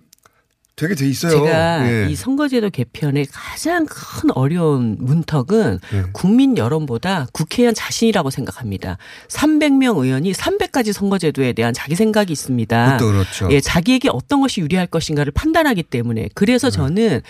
되게 0.77 0.95
돼 0.95 1.07
있어요. 1.07 1.33
제가 1.33 1.91
예. 1.91 2.09
이 2.11 2.15
선거제도 2.15 2.71
개편의 2.71 3.27
가장 3.31 3.85
큰 3.87 4.31
어려운 4.31 4.97
문턱은 4.99 5.79
예. 5.93 6.05
국민 6.13 6.57
여론보다 6.57 7.27
국회의원 7.33 7.75
자신이라고 7.75 8.31
생각합니다. 8.31 8.97
300명 9.29 9.99
의원이 9.99 10.33
300가지 10.33 10.93
선거제도에 10.93 11.53
대한 11.53 11.75
자기 11.75 11.95
생각이 11.95 12.33
있습니다. 12.33 12.97
그렇죠. 12.97 13.49
예, 13.51 13.61
자기에게 13.61 14.09
어떤 14.11 14.41
것이 14.41 14.61
유리할 14.63 14.87
것인가를 14.87 15.33
판단하기 15.33 15.83
때문에 15.83 16.31
그래서 16.35 16.71
네. 16.71 16.77
저는 16.77 17.21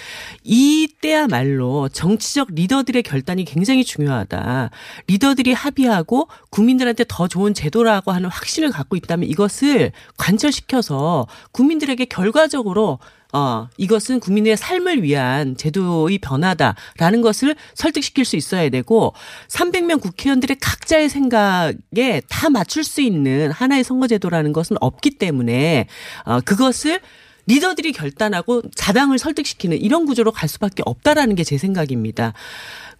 이때야말로 0.45 1.89
정치적 1.89 2.49
리더들의 2.53 3.03
결단이 3.03 3.45
굉장히 3.45 3.85
중요하다. 3.85 4.71
리더들이 5.09 5.53
합의하고 5.53 6.29
국민들한테 6.51 7.05
더 7.09 7.27
좋은 7.27 7.53
제도라고 7.53 8.13
하는 8.13 8.29
확신을 8.29 8.71
갖고 8.71 8.97
있다면 8.97 9.29
이것을 9.29 9.91
관철시켜서 10.17 11.27
국민들에게 11.53 12.05
결과적으로 12.05 13.01
어, 13.33 13.69
이것은 13.77 14.21
국민의 14.21 14.57
삶을 14.57 15.03
위한 15.03 15.57
제도의 15.57 16.19
변화다라는 16.19 17.21
것을 17.21 17.55
설득시킬 17.75 18.25
수 18.25 18.37
있어야 18.37 18.69
되고 18.71 19.15
300명 19.49 20.01
국회의원들의 20.01 20.57
각자의 20.61 21.09
생각에 21.09 22.23
다 22.29 22.51
맞출 22.51 22.85
수 22.85 23.01
있는 23.01 23.51
하나의 23.51 23.85
선거제도라는 23.85 24.53
것은 24.53 24.77
없기 24.81 25.11
때문에 25.19 25.87
어, 26.25 26.41
그것을 26.41 27.01
리더들이 27.47 27.93
결단하고 27.93 28.63
자당을 28.75 29.19
설득시키는 29.19 29.77
이런 29.79 30.07
구조로 30.07 30.31
갈 30.31 30.49
수밖에 30.49 30.83
없다라는 30.87 31.35
게 31.35 31.43
제 31.43 31.59
생각입니다. 31.59 32.33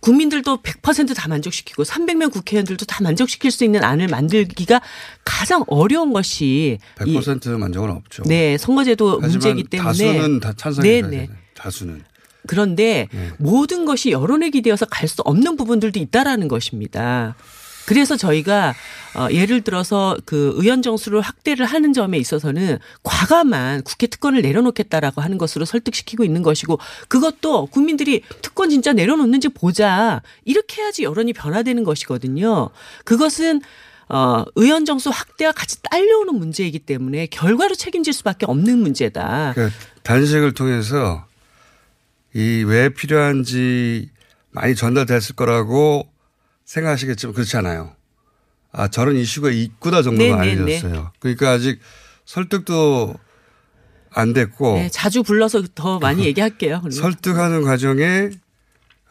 국민들도 0.01 0.63
100%다 0.63 1.29
만족시키고 1.29 1.83
300명 1.85 2.33
국회의원들도 2.33 2.85
다 2.87 3.03
만족시킬 3.03 3.51
수 3.51 3.65
있는 3.65 3.85
안을 3.85 4.09
만들기가 4.09 4.81
가장 5.25 5.65
어려운 5.67 6.13
것이 6.13 6.79
이100% 6.99 7.59
만족은 7.59 7.91
없죠. 7.91 8.23
네, 8.25 8.57
선거제도 8.59 9.21
문제이기 9.21 9.65
때문에 9.65 9.87
다수는 9.89 10.41
다 10.41 10.53
찬성이 10.57 10.89
네, 10.89 11.03
네. 11.03 11.29
다수는. 11.55 12.05
그런데 12.47 13.09
네. 13.13 13.31
모든 13.39 13.85
것이 13.85 14.11
여론에 14.11 14.51
기대어서 14.51 14.87
갈 14.87 15.09
수 15.09 15.23
없는 15.23 15.57
부분들도 15.57 15.99
있다라는 15.99 16.49
것입니다. 16.49 17.35
그래서 17.87 18.17
저희가 18.17 18.75
어 19.15 19.29
예를 19.33 19.63
들어서 19.63 20.17
그 20.25 20.53
의원 20.57 20.83
정수를 20.83 21.21
확대를 21.21 21.67
하는 21.67 21.93
점에 21.93 22.17
있어서는 22.19 22.79
과감한 23.03 23.83
국회 23.83 24.07
특권을 24.07 24.43
내려놓겠다라고 24.43 25.21
하는 25.21 25.39
것으로 25.39 25.65
설득시키고 25.65 26.25
있는 26.25 26.43
것이고 26.43 26.79
그것도 27.09 27.67
국민들이 27.67 28.23
특권 28.43 28.71
진짜 28.71 28.93
내려놓는지 28.93 29.49
보자 29.49 30.23
이렇게 30.45 30.83
해야지 30.83 31.03
여론이 31.03 31.33
변화되는 31.33 31.83
것이거든요. 31.83 32.71
그것은 33.05 33.61
어, 34.09 34.45
의원 34.57 34.85
정수 34.85 35.09
확대와 35.11 35.53
같이 35.53 35.81
딸려오는 35.83 36.35
문제이기 36.35 36.81
때문에 36.81 37.27
결과로 37.27 37.75
책임질 37.77 38.13
수밖에 38.13 38.45
없는 38.47 38.79
문제다. 38.79 39.53
그러니까 39.55 39.77
단식을 40.03 40.55
통해서 40.55 41.25
이 42.35 42.65
왜 42.67 42.89
필요한지 42.91 44.09
많이 44.51 44.75
전달됐을 44.75 45.35
거라고 45.37 46.09
생각하시겠지만 46.71 47.35
그렇지 47.35 47.57
않아요. 47.57 47.93
아 48.73 48.87
저런 48.87 49.17
이슈가 49.17 49.51
있구나 49.51 50.03
정도가 50.03 50.37
네, 50.45 50.55
네, 50.55 50.63
알려졌어요. 50.63 51.11
그러니까 51.19 51.51
아직 51.51 51.81
설득도 52.25 53.15
안 54.13 54.33
됐고 54.33 54.75
네, 54.75 54.89
자주 54.89 55.25
불러서 55.25 55.63
더 55.75 55.99
많이 55.99 56.25
얘기할게요. 56.27 56.81
설득하는 56.93 57.63
과정에 57.63 58.31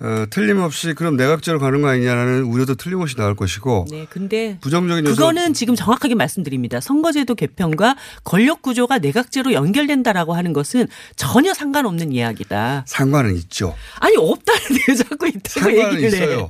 어, 0.01 0.25
틀림없이 0.29 0.93
그럼 0.93 1.17
내각제로 1.17 1.59
가는 1.59 1.81
거 1.81 1.89
아니냐라는 1.89 2.43
우려도 2.43 2.75
틀림없이 2.75 3.17
나올 3.17 3.35
것이고 3.35 3.87
네, 3.91 4.07
근데 4.09 4.57
부정적인 4.61 5.03
그거는 5.03 5.53
지금 5.53 5.75
정확하게 5.75 6.15
말씀드립니다. 6.15 6.79
선거제도 6.79 7.35
개편과 7.35 7.97
권력 8.23 8.61
구조가 8.61 8.99
내각제로 8.99 9.51
연결된다라고 9.51 10.33
하는 10.33 10.53
것은 10.53 10.87
전혀 11.17 11.53
상관없는 11.53 12.13
이야기다. 12.13 12.85
상관은 12.87 13.35
있죠. 13.35 13.75
아니 13.99 14.15
없다는데 14.15 14.95
자꾸 15.03 15.27
있다고 15.27 15.69
얘기를 15.71 16.03
해. 16.03 16.07
있어요. 16.07 16.49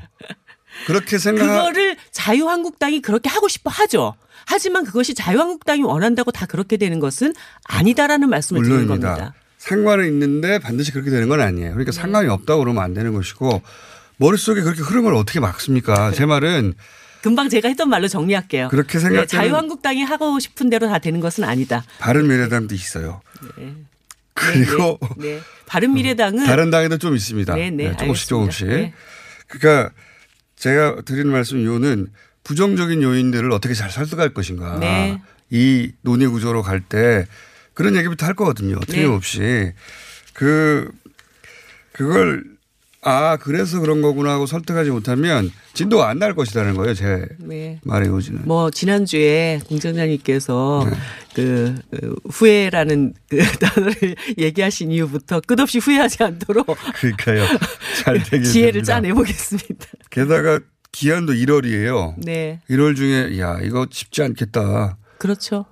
그렇게 0.87 1.17
생각 1.17 1.45
그거를 1.45 1.97
자유한국당이 2.11 3.01
그렇게 3.01 3.29
하고 3.29 3.47
싶어 3.47 3.69
하죠. 3.69 4.15
하지만 4.45 4.83
그것이 4.83 5.13
자유한국당이 5.13 5.83
원한다고 5.83 6.31
다 6.31 6.45
그렇게 6.45 6.77
되는 6.77 6.99
것은 6.99 7.33
아니다라는 7.65 8.29
말씀을 8.29 8.63
드리는 8.63 8.81
물론입니다. 8.81 9.13
겁니다. 9.13 9.33
상관은 9.59 10.07
있는데 10.07 10.57
반드시 10.57 10.91
그렇게 10.91 11.11
되는 11.11 11.29
건 11.29 11.41
아니에요. 11.41 11.67
네. 11.67 11.73
그러니까 11.73 11.91
상관이 11.91 12.29
없다고 12.29 12.61
그러면 12.61 12.83
안 12.83 12.93
되는 12.93 13.13
것이고 13.13 13.61
머릿속에 14.17 14.61
그렇게 14.61 14.81
흐름을 14.81 15.13
어떻게 15.13 15.39
막습니까? 15.39 16.11
제 16.11 16.25
말은 16.25 16.73
금방 17.21 17.49
제가 17.49 17.67
했던 17.67 17.89
말로 17.89 18.07
정리할게요. 18.07 18.69
그렇게 18.69 18.93
네, 18.93 18.99
생각하는 18.99 19.27
자유한국당이 19.27 20.03
하고 20.03 20.39
싶은 20.39 20.69
대로 20.69 20.87
다 20.87 20.99
되는 20.99 21.19
것은 21.19 21.43
아니다. 21.43 21.83
바른미래당도 21.99 22.73
있어요. 22.73 23.21
그리고 24.33 24.97
네, 25.17 25.35
네. 25.35 25.41
바른미래당은 25.65 26.45
다른 26.45 26.71
당에도 26.71 26.97
좀 26.97 27.15
있습니다. 27.15 27.53
네, 27.55 27.69
네, 27.69 27.95
조금씩. 27.97 28.29
조금씩. 28.29 28.67
네. 28.67 28.93
그러니까 29.47 29.91
제가 30.59 31.01
드리는 31.05 31.31
말씀 31.31 31.63
요는 31.63 32.07
부정적인 32.43 33.01
요인들을 33.01 33.51
어떻게 33.51 33.73
잘 33.73 33.89
설득할 33.89 34.33
것인가. 34.33 34.77
네. 34.79 35.21
이 35.49 35.91
논의 36.01 36.27
구조로 36.27 36.61
갈 36.61 36.81
때 36.81 37.25
그런 37.73 37.95
얘기부터 37.95 38.25
할 38.25 38.33
거거든요. 38.35 38.79
네. 38.79 38.85
틀림없이. 38.85 39.71
그, 40.33 40.91
그걸 41.93 42.43
아, 43.01 43.37
그래서 43.37 43.79
그런 43.79 44.01
거구나 44.01 44.31
하고 44.33 44.45
설득하지 44.45 44.89
못하면 44.91 45.49
진도가 45.73 46.09
안 46.09 46.19
날 46.19 46.35
것이라는 46.35 46.73
거예요. 46.75 46.93
제 46.93 47.25
네. 47.39 47.79
말의 47.85 48.09
요지는. 48.09 48.41
뭐 48.43 48.69
지난주에 48.71 49.61
공장장님께서 49.67 50.85
네. 50.89 50.97
그 51.33 51.75
어, 51.93 52.29
후회라는 52.29 53.13
그 53.29 53.37
단어를 53.59 53.95
얘기하신 54.37 54.91
이후부터 54.91 55.39
끝없이 55.41 55.77
후회하지 55.79 56.23
않도록 56.23 56.67
그러니까요. 56.95 57.45
잘 58.03 58.21
지혜를. 58.43 58.83
짜내 58.83 59.13
보겠습니다. 59.13 59.85
게다가 60.09 60.59
기한도 60.91 61.31
1월이에요. 61.33 62.15
네. 62.17 62.59
1월 62.69 62.95
중에 62.97 63.39
야, 63.39 63.59
이거 63.63 63.87
쉽지 63.89 64.23
않겠다. 64.23 64.97
그렇죠. 65.19 65.65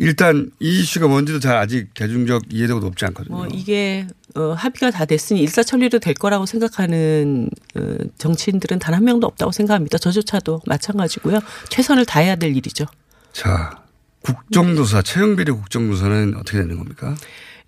일단 0.00 0.50
이 0.60 0.80
이슈가 0.80 1.08
뭔지도 1.08 1.40
잘 1.40 1.56
아직 1.58 1.92
대중적 1.94 2.44
이해도가 2.50 2.80
높지 2.80 3.04
않거든요. 3.04 3.36
뭐 3.36 3.46
이게 3.46 4.06
어, 4.34 4.52
합의가 4.52 4.90
다 4.90 5.04
됐으니 5.04 5.40
일사천리로 5.42 5.98
될 5.98 6.14
거라고 6.14 6.46
생각하는 6.46 7.50
어, 7.76 7.96
정치인들은 8.16 8.78
단 8.78 8.94
한 8.94 9.04
명도 9.04 9.26
없다고 9.26 9.52
생각합니다. 9.52 9.98
저조차도 9.98 10.62
마찬가지고요. 10.66 11.40
최선을 11.68 12.06
다해야 12.06 12.34
될 12.36 12.56
일이죠. 12.56 12.86
자, 13.32 13.82
국정조사, 14.22 15.02
채용비리 15.02 15.52
국정조사는 15.52 16.34
어떻게 16.36 16.58
되는 16.58 16.76
겁니까? 16.78 17.14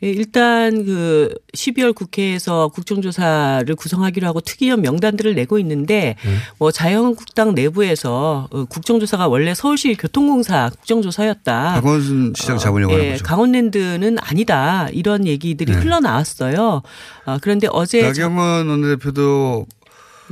예, 0.03 0.09
일단 0.11 0.85
그 0.85 1.33
12월 1.55 1.95
국회에서 1.95 2.69
국정조사를 2.69 3.73
구성하기로 3.75 4.27
하고 4.27 4.41
특이한 4.41 4.81
명단들을 4.81 5.35
내고 5.35 5.59
있는데 5.61 6.17
네. 6.25 6.37
뭐 6.59 6.71
자유한국당 6.73 7.55
내부에서 7.55 8.49
어, 8.51 8.65
국정조사가 8.65 9.29
원래 9.29 9.55
서울시 9.55 9.95
교통공사 9.95 10.71
국정조사였다. 10.71 11.75
박원순 11.75 12.33
시장 12.37 12.59
잡으려고 12.59 12.93
예, 12.95 12.97
하는 12.97 13.13
거죠. 13.13 13.25
강원랜드는 13.25 14.19
아니다 14.21 14.89
이런 14.93 15.27
얘기들이 15.27 15.73
네. 15.73 15.79
흘러나왔어요. 15.79 16.83
아, 17.25 17.39
그런데 17.41 17.69
어제 17.71 18.03
나경원 18.03 18.69
원내대표도 18.69 19.67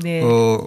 네. 0.02 0.22
어, 0.22 0.66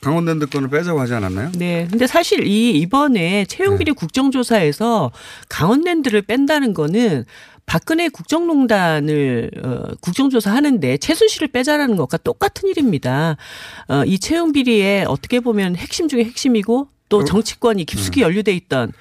강원랜드 0.00 0.46
건을 0.46 0.70
빼자고 0.70 0.98
하지 0.98 1.14
않았나요? 1.14 1.52
네. 1.56 1.86
근데 1.90 2.06
사실 2.06 2.46
이 2.46 2.70
이번에 2.70 3.44
채용비리 3.44 3.92
국정조사에서 3.92 5.12
강원랜드를 5.48 6.22
뺀다는 6.22 6.72
거는 6.72 7.26
박근혜 7.70 8.08
국정농단을 8.08 9.48
어, 9.62 9.94
국정조사 10.00 10.52
하는데 10.52 10.96
최순실을 10.96 11.46
빼자라는 11.52 11.94
것과 11.94 12.16
똑같은 12.16 12.68
일입니다. 12.68 13.36
어, 13.86 14.02
이 14.04 14.18
채용 14.18 14.50
비리에 14.50 15.04
어떻게 15.06 15.38
보면 15.38 15.76
핵심 15.76 16.08
중에 16.08 16.24
핵심이고 16.24 16.88
또 17.08 17.24
정치권이 17.24 17.84
깊숙이 17.84 18.22
연루돼 18.22 18.52
있던 18.54 18.92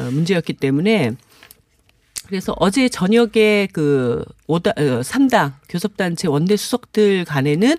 어, 0.00 0.02
문제였기 0.02 0.52
때문에 0.52 1.12
그래서 2.26 2.54
어제 2.58 2.90
저녁에 2.90 3.68
그 3.72 4.22
오다 4.46 4.72
어, 4.72 5.00
3당 5.00 5.54
교섭단체 5.70 6.28
원내 6.28 6.58
수석들 6.58 7.24
간에는 7.24 7.74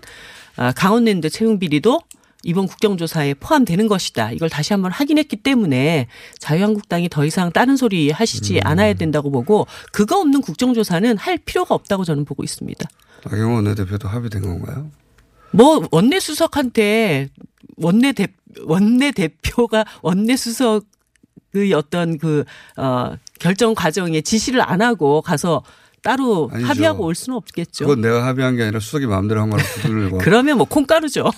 아, 0.56 0.72
강원랜드 0.72 1.30
채용 1.30 1.60
비리도 1.60 2.02
이번 2.44 2.68
국정조사에 2.68 3.36
포함되는 3.36 3.88
것이다. 3.88 4.32
이걸 4.32 4.50
다시 4.50 4.74
한번 4.74 4.92
확인했기 4.92 5.38
때문에 5.38 6.08
자유한국당이 6.40 7.10
더 7.10 7.26
이상 7.26 7.52
다른 7.52 7.76
소리 7.78 8.10
하시지 8.12 8.60
않아야 8.64 8.94
된다고 8.94 9.30
보고 9.32 9.68
그거 9.92 10.20
없는 10.20 10.42
국정조사는 10.42 11.18
할 11.18 11.38
필요가 11.38 11.76
없다고 11.76 12.04
저는 12.04 12.26
보고 12.26 12.44
있습니다. 12.44 12.88
나경원 13.26 13.56
원내대표도 13.66 14.08
합의된 14.08 14.42
건가요? 14.42 14.90
뭐 15.52 15.86
원내 15.92 16.20
수석한테 16.20 17.30
원내 17.78 18.14
대 18.14 18.28
원내 18.66 19.12
대표가 19.12 19.86
원내 20.02 20.36
수석 20.38 20.86
의 21.54 21.74
어떤 21.74 22.18
그 22.18 22.46
어 22.78 23.18
결정 23.38 23.76
과정에 23.76 24.22
지시를 24.22 24.62
안 24.62 24.82
하고 24.82 25.22
가서 25.22 25.64
따로 26.02 26.50
아니죠. 26.54 26.70
합의하고 26.70 27.04
올 27.04 27.14
수는 27.14 27.36
없겠죠. 27.36 27.86
그건 27.86 28.00
내가 28.00 28.26
합의한 28.26 28.56
게 28.56 28.64
아니라 28.64 28.80
수석이 28.80 29.06
마음대로 29.08 29.42
한 29.42 29.50
거라 29.50 29.62
두들고 29.84 30.20
그러면 30.20 30.58
뭐 30.58 30.66
콩가루죠. 30.66 31.30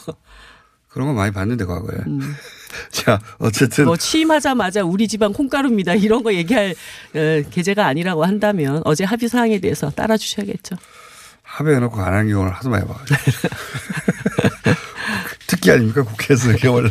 그런 0.94 1.08
거 1.08 1.14
많이 1.14 1.32
봤는데 1.34 1.66
과거에. 1.66 1.98
음. 2.06 2.36
자, 2.92 3.20
어쨌든. 3.40 3.86
뭐 3.86 3.98
취임하자마자 3.98 4.84
우리 4.84 5.08
집안 5.08 5.34
콩가루입니다. 5.34 5.96
이런 5.96 6.22
거 6.22 6.34
얘기할 6.34 6.76
어, 7.16 7.50
계제가 7.50 7.88
아니라고 7.88 8.24
한다면 8.24 8.82
어제 8.86 9.04
합의 9.04 9.28
사항에 9.28 9.60
대해서 9.60 9.90
따라 9.90 10.18
주셔야겠죠. 10.18 10.76
합의해놓고 11.42 12.00
안한 12.00 12.30
경우를 12.30 12.52
하도 12.54 12.70
많이 12.70 12.86
봐가지고. 12.88 13.18
특기 15.48 15.72
아닙니까? 15.72 16.04
국회에서 16.04 16.52
이게 16.52 16.68
원래 16.68 16.90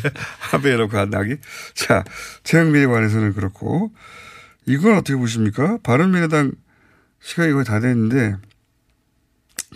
합의해놓고 0.51 0.99
안 0.99 1.15
하기. 1.15 1.37
자, 1.75 2.03
채용비에 2.43 2.87
관해서는 2.87 3.35
그렇고. 3.35 3.93
이건 4.67 4.95
어떻게 4.95 5.17
보십니까? 5.17 5.79
바른미래당 5.85 6.53
시간이 7.21 7.53
거의 7.53 7.65
다 7.65 7.79
됐는데, 7.79 8.37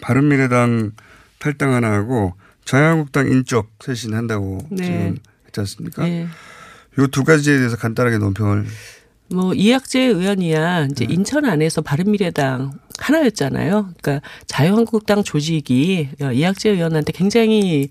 바른미래당 0.00 0.92
탈당 1.38 1.74
하나 1.74 1.92
하고 1.92 2.34
자유한국당 2.66 3.28
인적 3.28 3.70
쇄신한다고 3.80 4.58
네. 4.70 4.84
지금 4.84 5.16
했지 5.46 5.60
않습니까? 5.60 6.06
예. 6.08 6.26
요두 6.98 7.24
가지에 7.24 7.56
대해서 7.56 7.76
간단하게 7.76 8.18
논평을 8.18 8.66
뭐 9.28 9.54
이학재 9.54 10.00
의원이야 10.00 10.86
이제 10.86 11.06
네. 11.06 11.14
인천 11.14 11.44
안에서 11.46 11.80
바른미래당 11.80 12.72
하나였잖아요. 12.98 13.92
그러니까 14.00 14.28
자유한국당 14.46 15.22
조직이 15.24 16.08
이학재 16.20 16.70
의원한테 16.70 17.12
굉장히 17.12 17.88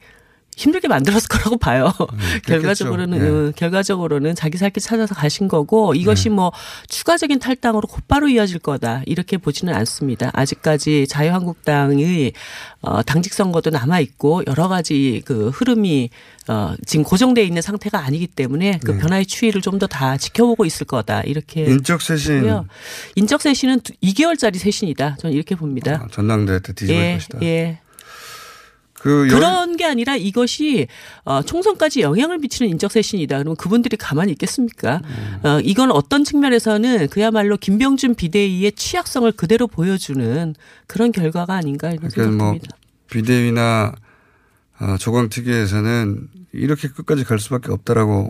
힘들게 0.55 0.87
만들었을 0.87 1.27
거라고 1.29 1.57
봐요. 1.57 1.91
결과적으로는 2.45 3.19
네. 3.19 3.27
어, 3.27 3.51
결과적으로는 3.55 4.35
자기 4.35 4.57
살 4.57 4.69
길 4.69 4.81
찾아서 4.81 5.13
가신 5.15 5.47
거고 5.47 5.93
이것이 5.93 6.29
뭐 6.29 6.51
추가적인 6.89 7.39
탈당으로 7.39 7.87
곧바로 7.87 8.27
이어질 8.27 8.59
거다 8.59 9.03
이렇게 9.05 9.37
보지는 9.37 9.73
않습니다. 9.75 10.31
아직까지 10.33 11.07
자유한국당의 11.07 12.33
어, 12.81 13.01
당직 13.03 13.33
선거도 13.33 13.69
남아 13.69 13.99
있고 14.01 14.43
여러 14.47 14.67
가지 14.67 15.21
그 15.25 15.49
흐름이 15.49 16.09
어, 16.47 16.73
지금 16.85 17.03
고정돼 17.03 17.43
있는 17.43 17.61
상태가 17.61 17.99
아니기 17.99 18.27
때문에 18.27 18.79
그 18.83 18.91
네. 18.91 18.97
변화의 18.99 19.25
추이를 19.25 19.61
좀 19.61 19.79
더 19.79 19.87
다 19.87 20.17
지켜보고 20.17 20.65
있을 20.65 20.85
거다 20.87 21.21
이렇게 21.21 21.65
인적 21.65 22.01
쇄신. 22.01 22.49
인적 23.15 23.41
쇄신은 23.41 23.79
2개월짜리 24.03 24.57
쇄신이다. 24.57 25.17
저는 25.19 25.35
이렇게 25.35 25.55
봅니다. 25.55 26.01
아, 26.03 26.07
전당대회 26.11 26.59
때 26.59 26.73
뒤집을 26.73 27.01
예, 27.01 27.13
것이다. 27.15 27.39
예. 27.43 27.79
그 29.05 29.27
열- 29.29 29.37
그런 29.39 29.77
게 29.77 29.85
아니라 29.85 30.15
이것이 30.15 30.87
어, 31.25 31.43
총선까지 31.43 32.01
영향을 32.01 32.39
미치는 32.39 32.71
인적 32.71 32.91
쇄신이다. 32.91 33.37
그러면 33.37 33.55
그분들이 33.55 33.97
가만히 33.97 34.31
있겠습니까? 34.31 34.99
음. 35.05 35.45
어, 35.45 35.59
이건 35.63 35.91
어떤 35.91 36.23
측면에서는 36.23 37.09
그야말로 37.09 37.55
김병준 37.55 38.15
비대위의 38.15 38.71
취약성을 38.71 39.31
그대로 39.33 39.67
보여주는 39.67 40.55
그런 40.87 41.11
결과가 41.11 41.53
아닌가 41.53 41.89
이런 41.91 42.09
그러니까 42.09 42.21
뭐 42.23 42.53
생각합니다. 42.53 42.77
비대위나 43.11 43.93
어, 44.79 44.95
조광 44.99 45.29
특위에서는 45.29 46.27
이렇게 46.53 46.87
끝까지 46.87 47.25
갈 47.25 47.37
수밖에 47.37 47.71
없다라고 47.71 48.29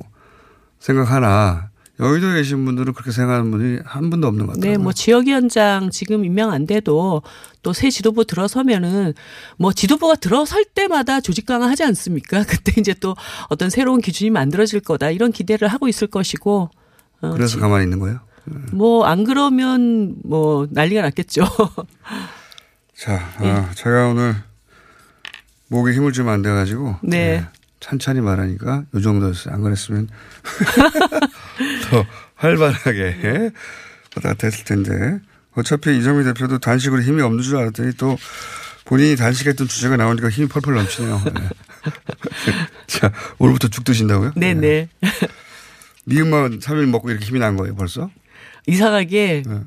생각하나 0.79 1.69
여의도에 1.99 2.34
계신 2.36 2.65
분들은 2.65 2.93
그렇게 2.93 3.12
생각하는 3.12 3.51
분이 3.51 3.79
한 3.86 4.10
분도 4.10 4.27
없는 4.27 4.47
것 4.47 4.53
같아요. 4.55 4.71
네, 4.71 4.77
뭐 4.77 4.91
지역위원장 4.91 5.91
지금 5.91 6.25
임명 6.25 6.51
안 6.51 6.65
돼도 6.65 7.21
또 7.62 7.73
새 7.73 7.89
지도부 7.89 8.25
들어서면은 8.25 9.13
뭐 9.58 9.73
지도부가 9.73 10.15
들어설 10.15 10.65
때마다 10.65 11.19
조직 11.21 11.45
강화하지 11.45 11.84
않습니까? 11.86 12.43
그때 12.47 12.73
이제 12.79 12.93
또 12.93 13.15
어떤 13.49 13.69
새로운 13.69 14.01
기준이 14.01 14.29
만들어질 14.29 14.81
거다 14.81 15.10
이런 15.10 15.31
기대를 15.31 15.67
하고 15.69 15.88
있을 15.88 16.08
것이고 16.08 16.69
어, 17.21 17.31
그래서 17.31 17.60
가만히 17.60 17.86
있는 17.86 17.99
거예요. 17.99 18.19
뭐 18.73 19.05
안 19.05 19.23
그러면 19.23 20.15
뭐 20.23 20.67
난리가 20.69 21.01
났겠죠. 21.01 21.45
자, 22.95 23.19
예. 23.41 23.49
아, 23.49 23.71
제가 23.73 24.10
오늘 24.10 24.36
목에 25.69 25.93
힘을 25.93 26.12
주면 26.12 26.34
안 26.34 26.41
돼가지고 26.41 26.97
네. 27.01 27.43
찬찬히 27.86 28.19
말하니까 28.19 28.86
요 28.95 29.00
정도였어요. 29.00 29.54
안 29.54 29.62
그랬으면 29.62 30.10
더 31.88 32.04
활발하게 32.34 33.52
갔다 34.15 34.48
했을 34.48 34.65
텐데 34.65 35.19
어차피 35.52 35.95
이정미 35.95 36.24
대표도 36.24 36.58
단식으로 36.58 37.04
힘이 37.04 37.21
없는 37.21 37.43
줄 37.43 37.58
알았더니 37.58 37.93
또 37.93 38.17
본인이 38.86 39.15
단식했던 39.15 39.67
주제가 39.67 39.98
나오니까 39.98 40.32
힘이 40.32 40.48
펄펄 40.48 40.74
넘치네요. 40.74 41.21
네. 41.26 41.50
자, 42.88 43.13
오늘부터 43.38 43.67
죽 43.67 43.84
드신다고요? 43.84 44.32
네, 44.36 44.56
네. 44.56 44.89
미음만 46.06 46.62
3일 46.62 46.88
먹고 46.88 47.12
이렇게 47.12 47.24
힘이 47.24 47.38
난 47.38 47.56
거예요, 47.56 47.76
벌써? 47.76 48.10
이상하게 48.65 49.43
네. 49.45 49.60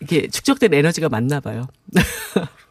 이게 0.00 0.28
축적된 0.28 0.72
에너지가 0.72 1.08
많나 1.08 1.40
봐요. 1.40 1.66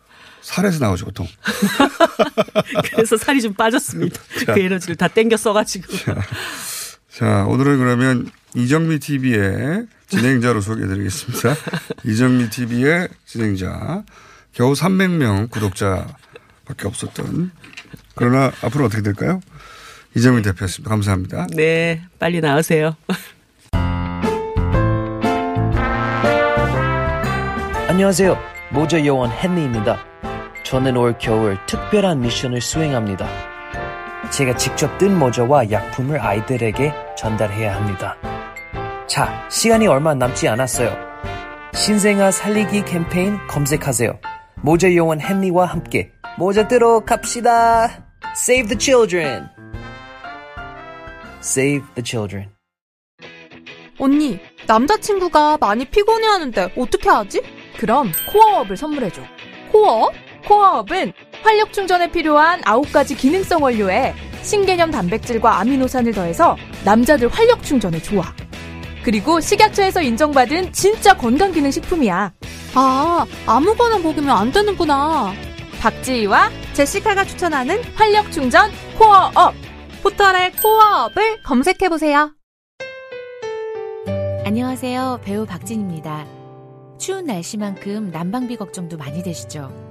살에서 0.41 0.80
나오죠, 0.80 1.06
보통. 1.06 1.27
그래서 2.91 3.17
살이 3.17 3.41
좀 3.41 3.54
빠졌습니다. 3.54 4.19
그 4.45 4.60
에너지를 4.60 4.95
다 4.95 5.08
땡겨 5.08 5.38
써가지고. 5.38 5.88
자, 7.13 7.45
오늘은 7.47 7.77
그러면 7.77 8.30
이정미 8.56 8.99
TV의 8.99 9.86
진행자로 10.08 10.62
소개해드리겠습니다. 10.62 11.56
이정미 12.06 12.49
TV의 12.49 13.10
진행자. 13.25 14.04
겨우 14.54 14.73
300명 14.73 15.49
구독자밖에 15.49 16.86
없었던. 16.88 17.51
그러나 18.15 18.51
앞으로 18.62 18.86
어떻게 18.86 19.01
될까요? 19.01 19.39
이정미 20.15 20.41
대표였습니다. 20.41 20.89
감사합니다. 20.89 21.47
네, 21.56 22.01
빨리 22.19 22.41
나으세요. 22.41 22.97
안녕하세요. 27.88 28.38
모자 28.71 29.06
요원 29.06 29.32
헨리입니다. 29.32 30.11
저는 30.72 30.96
올 30.96 31.18
겨울 31.20 31.58
특별한 31.66 32.22
미션을 32.22 32.62
수행합니다. 32.62 33.28
제가 34.30 34.56
직접 34.56 34.98
뜬 34.98 35.20
모자와 35.20 35.70
약품을 35.70 36.22
아이들에게 36.22 36.94
전달해야 37.18 37.76
합니다. 37.76 38.16
자, 39.06 39.50
시간이 39.50 39.88
얼마 39.88 40.14
남지 40.14 40.48
않았어요. 40.48 40.96
신생아 41.74 42.32
살리기 42.32 42.86
캠페인 42.86 43.38
검색하세요. 43.48 44.18
모자 44.62 44.96
요원 44.96 45.20
헨리와 45.20 45.66
함께 45.66 46.14
모자 46.38 46.70
뜨러 46.70 47.02
갑시다. 47.02 48.06
Save 48.38 48.70
the 48.70 48.80
children. 48.80 49.50
Save 51.40 51.86
the 51.96 52.04
children. 52.06 52.50
언니, 54.00 54.40
남자친구가 54.68 55.58
많이 55.58 55.84
피곤해하는데 55.84 56.76
어떻게 56.78 57.10
하지? 57.10 57.42
그럼 57.78 58.14
코어업을 58.32 58.78
선물해줘. 58.78 59.22
코어? 59.74 60.12
코어업은 60.41 61.13
활력 61.43 61.73
충전에 61.73 62.12
필요한 62.12 62.62
9가지 62.62 63.17
기능성 63.17 63.63
원료에 63.63 64.13
신개념 64.41 64.91
단백질과 64.91 65.60
아미노산을 65.60 66.13
더해서 66.13 66.58
남자들 66.84 67.27
활력 67.30 67.63
충전에 67.63 68.01
좋아. 68.01 68.23
그리고 69.04 69.39
식약처에서 69.39 70.01
인정받은 70.01 70.73
진짜 70.73 71.15
건강기능 71.15 71.71
식품이야. 71.71 72.34
아, 72.75 73.25
아무거나 73.45 73.97
먹으면 73.99 74.30
안 74.30 74.51
되는구나. 74.51 75.34
박지희와 75.80 76.49
제시카가 76.73 77.25
추천하는 77.25 77.82
활력 77.95 78.32
충전 78.32 78.71
코어업. 78.97 79.56
포털에 80.04 80.51
코어업을 80.62 81.43
검색해보세요. 81.43 82.34
안녕하세요. 84.45 85.21
배우 85.23 85.45
박진입니다. 85.45 86.25
추운 86.99 87.25
날씨만큼 87.25 88.12
난방비 88.12 88.58
걱정도 88.58 88.97
많이 88.97 89.23
되시죠? 89.23 89.90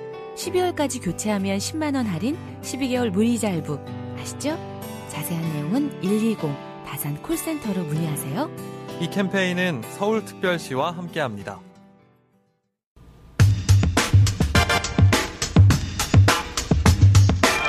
12월까지 0.41 1.03
교체하면 1.03 1.59
10만원 1.59 2.05
할인, 2.05 2.35
12개월 2.63 3.09
무이자 3.09 3.49
할부. 3.49 3.79
아시죠? 4.17 4.57
자세한 5.09 5.53
내용은 5.53 6.01
120 6.01 6.39
다산 6.85 7.21
콜센터로 7.21 7.83
문의하세요. 7.83 8.49
이 9.01 9.09
캠페인은 9.09 9.83
서울특별시와 9.97 10.91
함께합니다. 10.97 11.59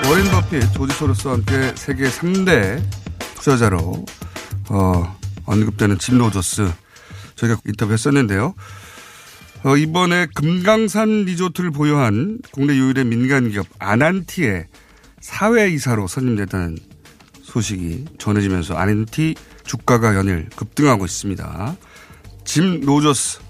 워렌 0.09 0.25
버핏, 0.31 0.73
조지 0.73 0.95
소로스와 0.95 1.35
함께 1.35 1.73
세계 1.77 2.05
3대 2.05 2.83
투자자로 3.37 4.05
어, 4.71 5.19
언급되는 5.45 5.99
짐 5.99 6.19
로저스 6.19 6.71
저희가 7.37 7.59
인터뷰했었는데요. 7.67 8.55
어, 9.65 9.77
이번에 9.77 10.27
금강산 10.35 11.25
리조트를 11.25 11.71
보유한 11.71 12.39
국내 12.51 12.75
유일의 12.75 13.05
민간 13.05 13.49
기업 13.49 13.67
아난티의 13.79 14.67
사회이사로 15.21 16.09
선임됐다는 16.09 16.79
소식이 17.43 18.07
전해지면서 18.19 18.75
아난티 18.75 19.37
주가가 19.65 20.17
연일 20.17 20.49
급등하고 20.57 21.05
있습니다. 21.05 21.77
짐 22.45 22.81
로저스 22.81 23.41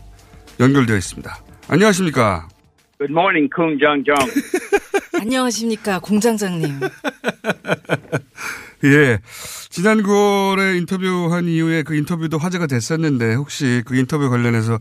연결되어 0.60 0.96
있습니다. 0.96 1.38
안녕하십니까? 1.68 2.48
Good 2.98 3.10
morning, 3.10 3.48
Jong. 3.78 4.04
안녕하십니까, 5.18 5.98
공장장님. 6.00 6.80
예. 8.84 9.18
지난 9.70 10.02
9월에 10.02 10.76
인터뷰한 10.78 11.46
이후에 11.46 11.84
그 11.84 11.94
인터뷰도 11.94 12.36
화제가 12.36 12.66
됐었는데 12.66 13.34
혹시 13.34 13.82
그 13.86 13.96
인터뷰 13.96 14.28
관련해서 14.28 14.78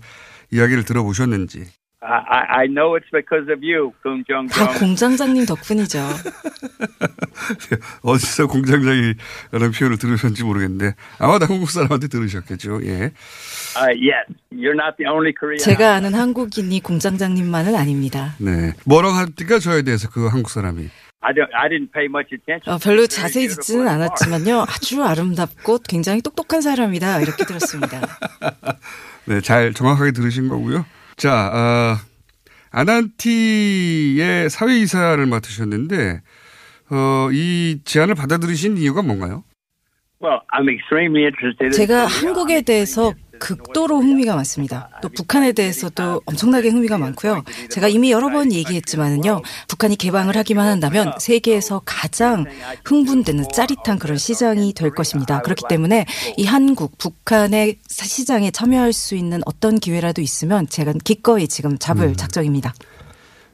이야기를 0.52 0.86
들어보셨는지. 0.86 1.66
I, 2.04 2.64
I 2.64 2.68
know 2.68 2.98
it's 2.98 3.06
because 3.12 3.46
of 3.54 3.62
you, 3.62 3.94
Kung 4.02 4.24
Jong 4.28 4.50
다. 4.52 4.74
공장장님 4.80 5.46
덕분이죠. 5.46 6.00
어디서 8.02 8.48
공장장이라는 8.48 9.72
표현을 9.78 10.00
들으셨는지 10.00 10.44
모르겠는데 10.44 10.96
아마 11.20 11.38
다 11.38 11.46
한국 11.48 11.70
사람한테 11.70 12.08
들으셨겠죠. 12.08 12.82
예. 12.86 13.12
Uh, 13.78 13.94
yes, 14.02 14.26
you're 14.52 14.74
not 14.74 14.98
the 14.98 15.08
only 15.08 15.32
Korean. 15.38 15.60
제가 15.60 15.94
아는 15.94 16.16
한국인이 16.16 16.80
공장장님만은 16.82 17.76
아닙니다. 17.76 18.34
네. 18.40 18.74
뭐라고 18.86 19.14
합니까? 19.14 19.60
저에 19.60 19.84
대해서 19.84 20.10
그 20.10 20.26
한국 20.26 20.50
사람이. 20.50 20.90
I 21.24 21.34
don't. 21.34 21.50
I 21.54 21.70
didn't 21.70 21.94
pay 21.94 22.08
much 22.10 22.34
attention. 22.34 22.64
어, 22.66 22.80
별로 22.80 23.06
자세히 23.06 23.48
듣지는 23.48 23.88
않았지만요. 23.88 24.66
아주 24.68 25.04
아름답고 25.04 25.78
굉장히 25.88 26.20
똑똑한 26.24 26.62
사람이다. 26.62 27.22
이렇게 27.22 27.46
들었습니다. 27.46 28.02
네, 29.26 29.42
잘 29.42 29.74
정확하게 29.74 30.12
들으신 30.12 30.48
거고요. 30.50 30.86
자, 31.16 31.52
어, 31.54 31.98
아난티의 32.72 34.50
사회이사를 34.50 35.26
맡으셨는데 35.26 36.22
어, 36.90 37.30
이 37.32 37.80
제안을 37.86 38.16
받아들이신 38.16 38.78
이유가 38.78 39.02
뭔가요? 39.02 39.44
Well, 40.22 40.40
I'm 40.54 40.70
extremely 40.70 41.24
interested. 41.24 41.66
in 41.66 41.72
제가. 41.72 42.06
한국에 42.06 42.62
대해서 42.62 43.14
극도로 43.42 44.00
흥미가 44.00 44.36
많습니다. 44.36 44.90
또 45.02 45.10
북한에 45.10 45.52
대해서도 45.52 46.22
엄청나게 46.26 46.70
흥미가 46.70 47.00
많고요. 47.00 47.44
제가 47.70 47.88
이미 47.88 48.12
여러 48.12 48.30
번 48.30 48.54
얘기했지만은요. 48.54 49.42
북한이 49.68 49.96
개방을 49.96 50.38
하기만 50.38 50.68
한다면 50.68 51.12
세계에서 51.20 51.82
가장 51.84 52.46
흥분되는 52.86 53.46
짜릿한 53.52 53.98
그런 54.00 54.18
시장이 54.18 54.74
될 54.74 54.92
것입니다. 54.92 55.42
그렇기 55.42 55.64
때문에 55.68 56.06
이 56.38 56.46
한국, 56.46 57.00
북한의 57.00 57.80
시장에 57.90 58.52
참여할 58.52 58.94
수 58.94 59.16
있는 59.16 59.42
어떤 59.46 59.80
기회라도 59.80 60.22
있으면 60.22 60.70
제가 60.70 60.94
기꺼이 61.04 61.48
지금 61.48 61.80
잡을 61.80 62.16
작정입니다. 62.16 62.74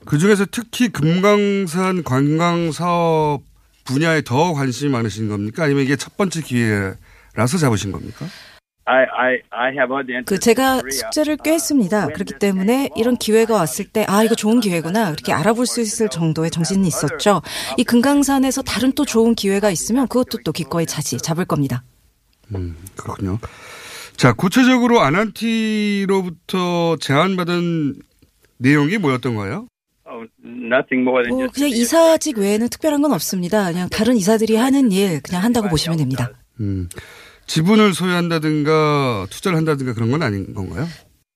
그 0.05 0.17
중에서 0.17 0.45
특히 0.51 0.89
금강산 0.89 2.03
관광 2.03 2.73
사업 2.73 3.41
분야에 3.85 4.21
더 4.23 4.53
관심이 4.53 4.91
많으신 4.91 5.29
겁니까? 5.29 5.63
아니면 5.63 5.83
이게 5.83 5.95
첫 5.95 6.17
번째 6.17 6.41
기회라서 6.41 7.57
잡으신 7.57 7.93
겁니까? 7.93 8.25
I, 8.89 9.03
I, 9.03 9.41
I 9.51 9.71
have 9.73 9.91
other 9.93 10.13
interests. 10.15 10.25
그 10.25 10.39
제가 10.39 10.81
숙제를 10.89 11.37
꽤 11.43 11.53
했습니다. 11.53 12.07
그렇기 12.07 12.35
때문에 12.39 12.89
이런 12.95 13.17
기회가 13.17 13.53
왔을 13.55 13.85
때 13.85 14.05
아 14.07 14.23
이거 14.23 14.33
좋은 14.35 14.61
기회구나 14.61 15.11
그렇게 15.11 15.33
알아볼 15.33 15.65
수 15.65 15.81
있을 15.81 16.07
정도의 16.09 16.49
정신이 16.51 16.87
있었죠. 16.87 17.41
이 17.77 17.83
금강산에서 17.83 18.61
다른 18.61 18.93
또 18.93 19.03
좋은 19.05 19.35
기회가 19.35 19.69
있으면 19.69 20.07
그것도 20.07 20.39
또 20.45 20.51
기꺼이 20.53 20.85
자지 20.85 21.17
잡을 21.17 21.43
겁니다. 21.45 21.83
음, 22.55 22.77
그렇군요. 22.95 23.39
자, 24.15 24.31
구체적으로 24.33 25.01
아난티로부터 25.01 26.95
제안받은 26.99 27.95
내용이 28.57 28.97
뭐였던 28.97 29.35
거예요? 29.35 29.67
Oh, 30.09 30.25
뭐. 31.29 31.47
그냥 31.53 31.69
이사직 31.69 32.37
외에는 32.37 32.69
특별한 32.69 33.01
건 33.01 33.11
없습니다. 33.11 33.69
그냥 33.71 33.89
다른 33.89 34.15
이사들이 34.15 34.55
하는 34.55 34.91
일 34.93 35.21
그냥 35.21 35.43
한다고 35.43 35.67
보시면 35.67 35.97
됩니다. 35.97 36.31
음, 36.61 36.87
지분을 37.47 37.93
소유한다든가 37.93 39.27
투자를 39.29 39.57
한다든가 39.57 39.93
그런 39.93 40.11
건 40.11 40.21
아닌 40.21 40.53
건가요? 40.53 40.87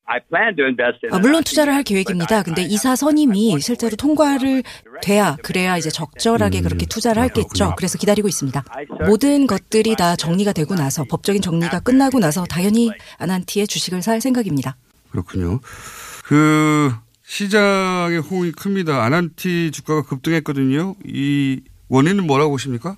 I 0.06 0.20
plan 0.30 0.56
to 0.58 0.66
invest 0.66 1.00
in. 1.06 1.14
아, 1.14 1.20
물론 1.20 1.42
투자를 1.42 1.74
할 1.74 1.84
계획입니다. 1.84 2.44
근데 2.44 2.64
이사 2.64 2.98
선임이 2.98 3.62
실제로 3.62 3.96
통과를 3.96 4.62
돼야 5.02 5.38
그래야 5.42 5.78
이제 5.78 5.90
적절하게 5.90 6.62
그렇게 6.62 6.86
투자를 6.86 7.22
할겠죠. 7.22 7.76
그래서 7.78 7.98
기다리고 7.98 8.28
있습니다. 8.28 8.62
모든 9.08 9.48
것들이 9.48 9.96
다 9.96 10.18
정리가 10.18 10.52
되고 10.52 10.76
나서 10.76 11.06
법적인 11.10 11.42
정리가 11.42 11.80
끝나고 11.80 12.20
나서 12.20 12.44
당연히 12.44 12.92
아난티의 13.20 13.68
주식을 13.68 14.02
살 14.02 14.20
생각입니다. 14.20 14.76
그렇군요. 15.12 15.62
그 16.26 16.92
시장의 17.24 18.20
호응이 18.20 18.52
큽니다. 18.52 19.04
아난티 19.06 19.72
주가가 19.72 20.02
급등했거든요. 20.02 20.96
이 21.06 21.62
원인은 21.88 22.28
뭐라고 22.28 22.52
보십니까? 22.52 22.98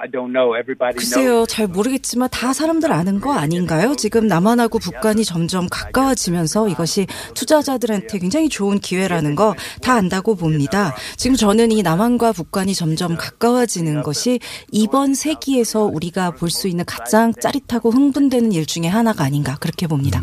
I 0.00 0.08
don't 0.08 0.30
know. 0.30 0.54
Everybody 0.56 0.94
글쎄요, 0.96 1.30
knows. 1.44 1.52
잘 1.54 1.66
모르겠지만 1.66 2.28
다 2.30 2.52
사람들 2.52 2.92
아는 2.92 3.20
거 3.20 3.32
아닌가요? 3.34 3.96
지금 3.96 4.26
남한하고 4.28 4.78
북한이 4.78 5.24
점점 5.24 5.66
가까워지면서 5.68 6.68
이것이 6.68 7.06
투자자들한테 7.34 8.18
굉장히 8.18 8.48
좋은 8.48 8.78
기회라는 8.78 9.34
거 9.34 9.54
다 9.82 9.94
안다고 9.94 10.36
봅니다. 10.36 10.94
지금 11.16 11.36
저는 11.36 11.72
이 11.72 11.82
남한과 11.82 12.32
북한이 12.32 12.74
점점 12.74 13.16
가까워지는 13.16 14.02
것이 14.02 14.38
이번 14.70 15.14
세기에서 15.14 15.84
우리가 15.84 16.32
볼 16.32 16.48
수 16.50 16.68
있는 16.68 16.84
가장 16.84 17.32
짜릿하고 17.34 17.90
흥분되는 17.90 18.52
일 18.52 18.66
중에 18.66 18.86
하나가 18.86 19.24
아닌가 19.24 19.56
그렇게 19.60 19.86
봅니다. 19.86 20.22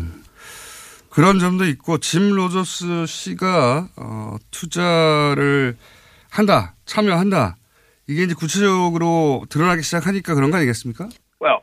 그런 1.10 1.38
점도 1.38 1.64
있고 1.66 1.98
짐 1.98 2.30
로저스 2.34 3.06
씨가 3.06 3.88
어, 3.96 4.36
투자를 4.50 5.76
한다, 6.28 6.74
참여한다. 6.84 7.56
이게 8.08 8.22
이제 8.24 8.34
구체적으로 8.34 9.44
드러나기 9.48 9.82
시작하니까 9.82 10.34
그런 10.34 10.50
거 10.50 10.56
아니겠습니까? 10.58 11.08
Well. 11.40 11.60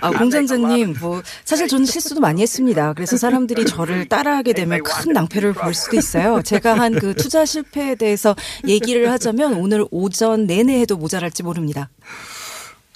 아, 0.00 0.10
공장장님, 0.10 0.94
뭐, 1.00 1.22
사실 1.44 1.66
저는 1.66 1.86
실수도 1.86 2.20
많이 2.20 2.40
했습니다. 2.42 2.92
그래서 2.92 3.16
사람들이 3.16 3.64
저를 3.64 4.06
따라하게 4.08 4.52
되면 4.52 4.82
큰 4.82 5.12
낭패를 5.12 5.54
볼 5.54 5.74
수도 5.74 5.96
있어요. 5.96 6.40
제가 6.42 6.78
한 6.78 6.94
그 6.98 7.14
투자 7.14 7.44
실패에 7.44 7.94
대해서 7.96 8.34
얘기를 8.66 9.10
하자면 9.10 9.54
오늘 9.54 9.84
오전 9.90 10.46
내내 10.46 10.80
해도 10.80 10.96
모자랄지 10.96 11.42
모릅니다. 11.42 11.90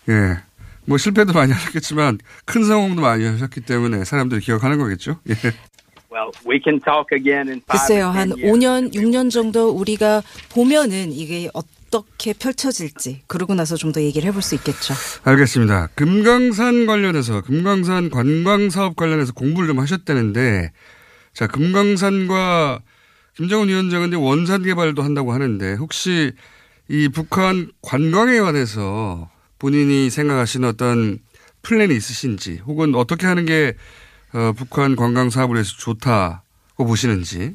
예. 0.08 0.38
뭐 0.86 0.96
실패도 0.98 1.32
많이 1.32 1.52
하셨겠지만 1.52 2.18
큰 2.44 2.64
성공도 2.64 3.02
많이 3.02 3.24
하셨기 3.24 3.60
때문에 3.60 4.04
사람들이 4.04 4.40
기억하는 4.40 4.78
거겠죠. 4.78 5.18
예. 5.28 5.34
Well, 6.12 6.30
we 6.48 6.60
can 6.62 6.78
talk 6.80 7.06
again 7.16 7.48
in 7.48 7.62
five. 7.68 7.78
글쎄요, 7.86 8.12
한10 8.12 8.38
years. 8.38 8.52
5년, 8.52 8.94
6년 8.94 9.30
정도 9.30 9.70
우리가 9.70 10.22
보면은 10.50 11.10
이게 11.12 11.48
어 11.54 11.60
떻게 11.92 12.32
펼쳐질지, 12.32 13.22
그러고 13.26 13.54
나서 13.54 13.76
좀 13.76 13.92
더 13.92 14.00
얘기를 14.00 14.26
해볼 14.28 14.40
수 14.40 14.54
있겠죠. 14.54 14.94
알겠습니다. 15.24 15.88
금강산 15.94 16.86
관련해서 16.86 17.42
금강산 17.42 18.08
관광 18.08 18.70
사업 18.70 18.96
관련해서 18.96 19.32
공부를 19.34 19.68
좀 19.68 19.78
하셨다는데 19.80 20.72
자 21.34 21.46
금강산과 21.46 22.80
김정은 23.36 23.68
위원장은 23.68 24.14
원산 24.14 24.62
개발도 24.62 25.02
한다고 25.02 25.32
하는데 25.34 25.74
혹시 25.74 26.32
이 26.88 27.08
북한 27.08 27.70
관광에 27.82 28.40
관해서 28.40 29.30
본인이 29.58 30.08
생각하시는 30.10 30.66
어떤 30.68 31.18
플랜이 31.62 31.94
있으신지 31.94 32.60
혹은 32.66 32.94
어떻게 32.94 33.26
하는 33.26 33.44
게 33.44 33.74
어, 34.32 34.52
북한 34.56 34.96
관광 34.96 35.28
사업을 35.28 35.58
해서 35.58 35.74
좋다고 35.78 36.86
보시는지. 36.86 37.54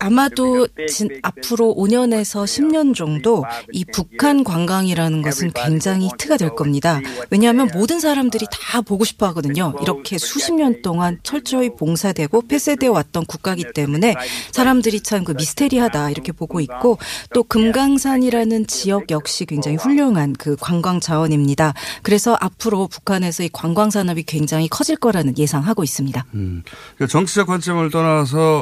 아마도 0.00 0.66
진, 0.88 1.10
앞으로 1.22 1.74
5년에서 1.76 2.44
10년 2.44 2.94
정도 2.94 3.44
이 3.72 3.84
북한 3.84 4.42
관광이라는 4.42 5.22
것은 5.22 5.52
굉장히 5.52 6.06
히트가 6.08 6.36
될 6.38 6.54
겁니다. 6.54 7.00
왜냐하면 7.30 7.68
모든 7.74 8.00
사람들이 8.00 8.46
다 8.50 8.80
보고 8.80 9.04
싶어 9.04 9.26
하거든요. 9.28 9.74
이렇게 9.82 10.16
수십 10.18 10.54
년 10.54 10.80
동안 10.82 11.18
철저히 11.22 11.70
봉사되고 11.76 12.42
폐쇄되어 12.48 12.90
왔던 12.90 13.26
국가이기 13.26 13.72
때문에 13.74 14.14
사람들이 14.52 15.00
참 15.02 15.26
그 15.26 15.32
미스테리하다 15.32 16.10
이렇게 16.10 16.32
보고 16.32 16.60
있고 16.60 16.98
또 17.34 17.42
금강산이라는 17.42 18.68
지역 18.68 19.10
역시 19.10 19.44
굉장히 19.44 19.76
훌륭한 19.76 20.34
그 20.38 20.56
관광 20.58 21.00
자원입니다. 21.00 21.74
그래서 22.02 22.36
앞으로 22.40 22.86
북한에서 22.86 23.42
이 23.42 23.48
관광 23.52 23.90
산업이 23.90 24.22
굉장히 24.22 24.68
커질 24.68 24.96
거라는 24.96 25.36
예상하고 25.36 25.82
있습니다. 25.82 26.24
음, 26.34 26.62
그러니까 26.94 27.06
정치적 27.10 27.48
관점을 27.48 27.90
떠나서 27.90 28.55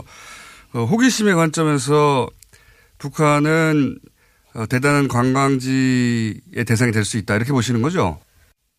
어, 0.72 0.84
호기심의 0.84 1.34
관점에서 1.34 2.28
북한은 2.98 3.98
어, 4.54 4.66
대단한 4.66 5.08
관광지의 5.08 6.64
대상이 6.66 6.92
될 6.92 7.04
수 7.04 7.18
있다 7.18 7.36
이렇게 7.36 7.52
보시는 7.52 7.82
거죠? 7.82 8.18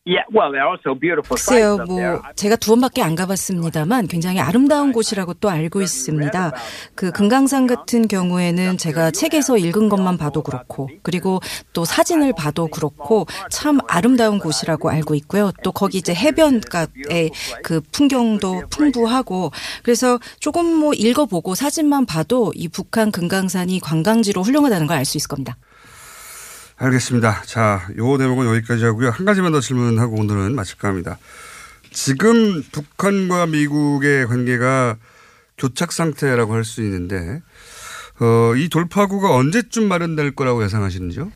Yeah, 0.08 0.22
well, 0.32 0.52
there 0.52 0.62
are 0.62 0.70
also 0.70 0.94
beautiful 0.94 1.36
글쎄요. 1.36 1.78
뭐 1.88 2.22
제가 2.36 2.58
두 2.58 2.70
번밖에 2.72 3.02
안 3.02 3.16
가봤습니다만 3.16 4.06
굉장히 4.08 4.40
아름다운 4.40 4.92
곳이라고 4.92 5.34
또 5.36 5.50
알고 5.50 5.82
있습니다. 5.82 6.52
그 6.94 7.12
금강산 7.12 7.66
같은 7.66 8.08
경우에는 8.08 8.78
제가 8.78 9.10
책에서 9.10 9.58
읽은 9.58 9.90
것만 9.90 10.20
봐도 10.20 10.44
그렇고 10.44 10.90
그리고 11.02 11.40
또 11.74 11.86
사진을 11.86 12.34
봐도 12.34 12.68
그렇고 12.68 13.26
참 13.50 13.80
아름다운 13.88 14.38
곳이라고 14.38 14.92
알고 14.92 15.16
있고요. 15.16 15.52
또 15.64 15.72
거기 15.72 15.98
이제 15.98 16.14
해변가의 16.14 17.32
그 17.64 17.82
풍경도 17.92 18.66
풍부하고 18.70 19.52
그래서 19.82 20.20
조금 20.40 20.68
뭐 20.72 20.94
읽어보고 20.94 21.56
사진만 21.56 22.06
봐도 22.06 22.52
이 22.56 22.68
북한 22.68 23.10
금강산이 23.12 23.80
관광지로 23.80 24.44
훌륭하다는 24.44 24.86
걸 24.86 24.98
알 24.98 25.06
수 25.06 25.18
있을 25.18 25.28
겁니다. 25.30 25.58
알겠습니다. 26.78 27.44
자, 27.46 27.88
요 27.98 28.18
대목은 28.18 28.46
여기까지 28.48 28.84
하고요. 28.84 29.10
한 29.10 29.26
가지만 29.26 29.52
더 29.54 29.62
질문하고 29.62 30.20
오늘은 30.20 30.56
마칠까 30.56 30.90
합니다. 30.90 31.18
지금 31.92 32.62
북한과 32.72 33.46
미국의 33.48 34.28
관계가 34.28 34.98
교착 35.58 35.94
상태라고 35.94 36.54
할 36.54 36.66
수 36.66 36.82
있는데, 36.82 37.42
어, 38.20 38.56
이 38.56 38.68
돌파구가 38.68 39.34
언제쯤 39.34 39.88
마련될 39.88 40.36
거라고 40.36 40.64
예상하시는지요? 40.66 41.32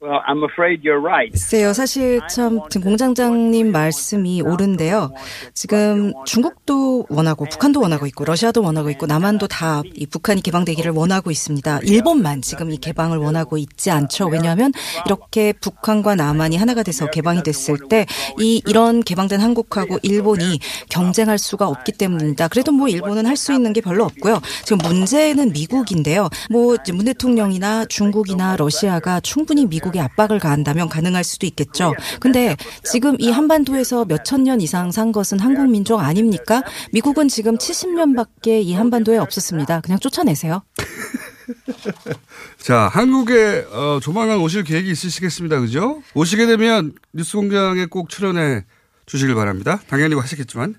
Well, 0.00 0.20
I'm 0.28 0.44
afraid 0.44 0.82
you're 0.88 1.00
right. 1.04 1.32
글쎄요, 1.32 1.72
사실 1.72 2.20
참 2.30 2.60
공장장님 2.70 3.72
말씀이 3.72 4.42
옳은데요. 4.42 5.10
지금 5.54 6.12
중국도 6.24 7.06
원하고 7.10 7.46
북한도 7.50 7.80
원하고 7.80 8.06
있고 8.06 8.24
러시아도 8.24 8.62
원하고 8.62 8.90
있고 8.90 9.06
남한도 9.06 9.48
다 9.48 9.82
이 9.96 10.06
북한이 10.06 10.42
개방되기를 10.42 10.92
원하고 10.92 11.32
있습니다. 11.32 11.80
일본만 11.82 12.42
지금 12.42 12.70
이 12.70 12.76
개방을 12.76 13.18
원하고 13.18 13.58
있지 13.58 13.90
않죠. 13.90 14.28
왜냐하면 14.28 14.70
이렇게 15.04 15.52
북한과 15.52 16.14
남한이 16.14 16.56
하나가 16.56 16.84
돼서 16.84 17.10
개방이 17.10 17.42
됐을 17.42 17.76
때 17.88 18.06
이 18.38 18.62
이런 18.66 19.02
개방된 19.02 19.40
한국하고 19.40 19.98
일본이 20.04 20.60
경쟁할 20.90 21.38
수가 21.38 21.66
없기 21.66 21.90
때문입니다. 21.92 22.46
그래도 22.46 22.70
뭐 22.70 22.86
일본은 22.88 23.26
할 23.26 23.36
수 23.36 23.52
있는 23.52 23.72
게 23.72 23.80
별로 23.80 24.04
없고요. 24.04 24.40
지금 24.64 24.78
문제는 24.78 25.50
미국인데요. 25.52 26.28
뭐 26.50 26.76
문 26.92 27.04
대통령이나 27.06 27.84
중국이나 27.86 28.54
러시아가 28.56 29.18
충분히 29.20 29.66
미국 29.66 29.87
미국에 29.88 30.00
압박을 30.00 30.38
가한다면 30.38 30.88
가능할 30.88 31.24
수도 31.24 31.46
있겠죠. 31.46 31.94
근데 32.20 32.56
지금 32.84 33.16
이 33.18 33.30
한반도에서 33.30 34.04
몇천 34.04 34.44
년 34.44 34.60
이상 34.60 34.90
산 34.90 35.12
것은 35.12 35.40
한국 35.40 35.70
민족 35.70 36.00
아닙니까? 36.00 36.62
미국은 36.92 37.28
지금 37.28 37.56
70년밖에 37.56 38.62
이 38.62 38.74
한반도에 38.74 39.18
없었습니다. 39.18 39.80
그냥 39.80 39.98
쫓아내세요. 39.98 40.62
자, 42.58 42.88
한국에 42.92 43.66
어, 43.72 43.98
조만간 44.02 44.38
오실 44.38 44.64
계획이 44.64 44.90
있으시겠습니다. 44.90 45.60
그죠? 45.60 46.02
오시게 46.14 46.46
되면 46.46 46.92
뉴스 47.12 47.36
공장에 47.36 47.86
꼭 47.86 48.10
출연해 48.10 48.64
주시길 49.06 49.34
바랍니다. 49.34 49.80
당연히 49.88 50.14
하시겠지만. 50.14 50.74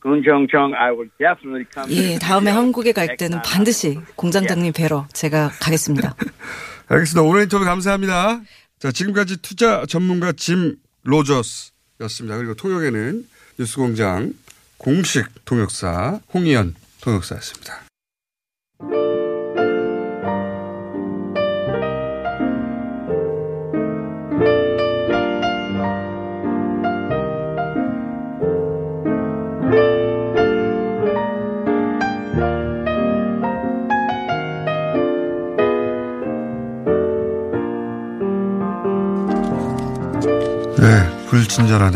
군정정, 0.00 0.74
I 0.74 0.92
will 0.92 1.10
definitely 1.18 1.66
come. 1.74 1.92
예, 1.92 2.18
다음에 2.20 2.52
한국에 2.52 2.92
갈 2.92 3.16
때는 3.16 3.42
반드시 3.42 3.98
공장장님 4.14 4.72
뵈러 4.72 5.08
제가 5.12 5.50
가겠습니다. 5.60 6.14
알겠습니다. 6.88 7.22
오늘 7.22 7.42
인터뷰 7.42 7.64
감사합니다. 7.64 8.40
자, 8.78 8.92
지금까지 8.92 9.38
투자 9.38 9.84
전문가 9.86 10.32
짐 10.32 10.76
로저스였습니다. 11.02 12.36
그리고 12.38 12.54
통역에는 12.54 13.28
뉴스공장 13.58 14.32
공식 14.78 15.26
통역사 15.44 16.20
홍희연 16.32 16.74
통역사였습니다. 17.00 17.87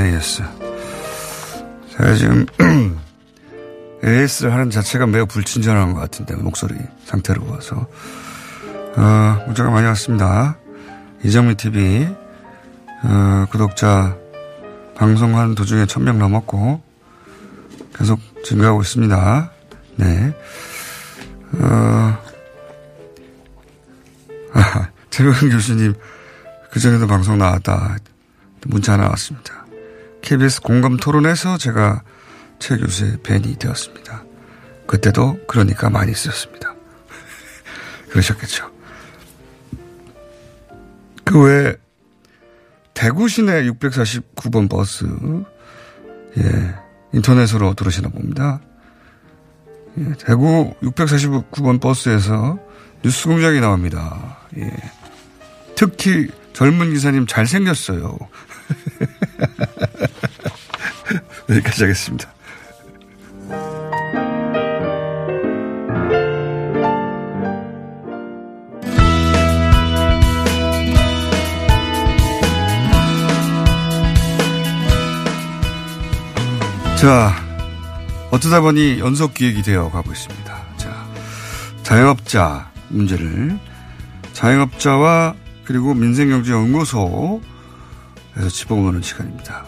AS. 0.03 0.43
제가 1.91 2.15
지금 2.15 2.47
AS를 4.05 4.53
하는 4.53 4.71
자체가 4.71 5.07
매우 5.07 5.27
불친절한 5.27 5.95
것 5.95 6.01
같은데 6.01 6.35
목소리 6.37 6.75
상태로 7.05 7.45
봐서 7.47 7.87
어, 8.97 9.45
문자가 9.47 9.71
많이 9.71 9.87
왔습니다. 9.87 10.57
이정미 11.23 11.55
TV 11.55 12.09
어, 13.05 13.47
구독자 13.51 14.17
방송하는 14.97 15.55
도중에 15.55 15.87
천 15.87 16.05
명 16.05 16.19
넘었고 16.19 16.83
계속 17.97 18.19
증가하고 18.45 18.83
있습니다. 18.83 19.51
네. 19.97 20.35
어, 21.61 22.19
아, 24.55 24.89
최병현 25.11 25.51
교수님 25.51 25.95
그 26.71 26.81
전에도 26.81 27.07
방송 27.07 27.39
나왔다. 27.39 27.97
문자 28.67 28.95
하나 28.95 29.09
왔습니다. 29.11 29.62
KBS 30.23 30.63
공감 30.63 30.97
토론에서 30.97 31.59
제가 31.59 32.03
최 32.59 32.77
교수의 32.77 33.19
팬이 33.23 33.57
되었습니다. 33.59 34.25
그때도 34.87 35.41
그러니까 35.47 35.91
많이 35.91 36.15
쓰셨습니다. 36.15 36.75
그러셨겠죠. 38.11 38.71
그 41.25 41.41
외에 41.41 41.75
대구 42.95 43.29
시내 43.29 43.65
649번 43.65 44.69
버스, 44.69 45.05
예, 46.39 46.75
인터넷으로 47.13 47.75
들으시나 47.75 48.09
봅니다. 48.09 48.61
예, 49.99 50.13
대구 50.19 50.75
649번 50.83 51.81
버스에서 51.81 52.59
뉴스 53.03 53.27
공장이 53.27 53.61
나옵니다. 53.61 54.39
예. 54.57 54.71
특히 55.75 56.29
젊은 56.53 56.93
기사님 56.93 57.27
잘생겼어요. 57.27 58.19
여기까지 61.49 61.83
하겠습니다. 61.83 62.33
자, 77.03 77.35
어쩌다 78.31 78.61
보니 78.61 79.01
연속 79.01 79.35
기획이 79.35 79.63
되어 79.63 79.91
가고 79.91 80.13
있습니다. 80.13 80.57
자, 80.77 81.07
자영업자 81.83 82.71
문제를 82.91 83.59
자영업자와 84.33 85.35
그리고 85.65 85.95
민생경제연구소 85.95 87.41
에서 88.37 88.49
짚어보는 88.49 89.03
시간입니다. 89.03 89.65